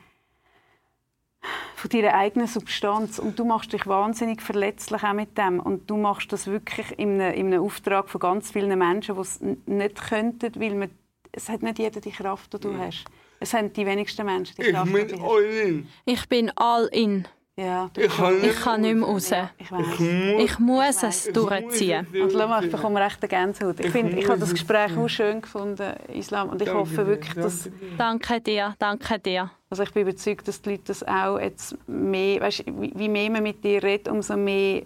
[1.75, 5.97] von deiner eigenen Substanz und du machst dich wahnsinnig verletzlich auch mit dem und du
[5.97, 10.09] machst das wirklich in einem, in einem Auftrag von ganz vielen Menschen, die es nicht
[10.09, 10.91] könnten, weil man,
[11.33, 13.05] es hat nicht jeder die Kraft, die du hast.
[13.41, 15.31] Es haben die wenigsten Menschen die Ich Kraft, die bin du hast.
[15.31, 15.89] all in.
[16.05, 17.27] Ich bin all in.
[17.61, 19.31] Ja, Ich kann Ich kann nicht mehr raus.
[19.59, 20.01] ich weiß.
[20.39, 22.07] Ich muss es durchziehen.
[22.23, 23.81] Und schau mal, ich bekomme recht eine Gänsehaut.
[23.81, 27.69] Ich, finde, ich habe das Gespräch auch schön gefunden, Islam, und ich hoffe wirklich, dass...
[27.99, 29.51] Danke dir, danke dir.
[29.69, 33.31] Also ich bin überzeugt, dass die Leute das auch jetzt mehr, weißt, wie wie mehr
[33.31, 34.83] man mit dir redet, umso mehr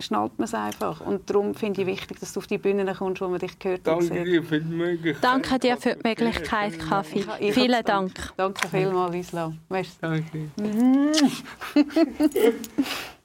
[0.00, 1.00] schnallt man es einfach.
[1.00, 3.80] Und darum finde ich wichtig, dass du auf die Bühne kommst, wo man dich hört
[3.80, 4.26] und Danke sieht.
[4.26, 5.24] dir für die Möglichkeit.
[5.24, 7.24] Danke dir für die Möglichkeit, Kaffee.
[7.40, 8.12] Ich Vielen Dank.
[8.36, 9.58] Danke vielmals, Islam.
[9.68, 9.92] Merci.
[10.00, 10.50] Danke.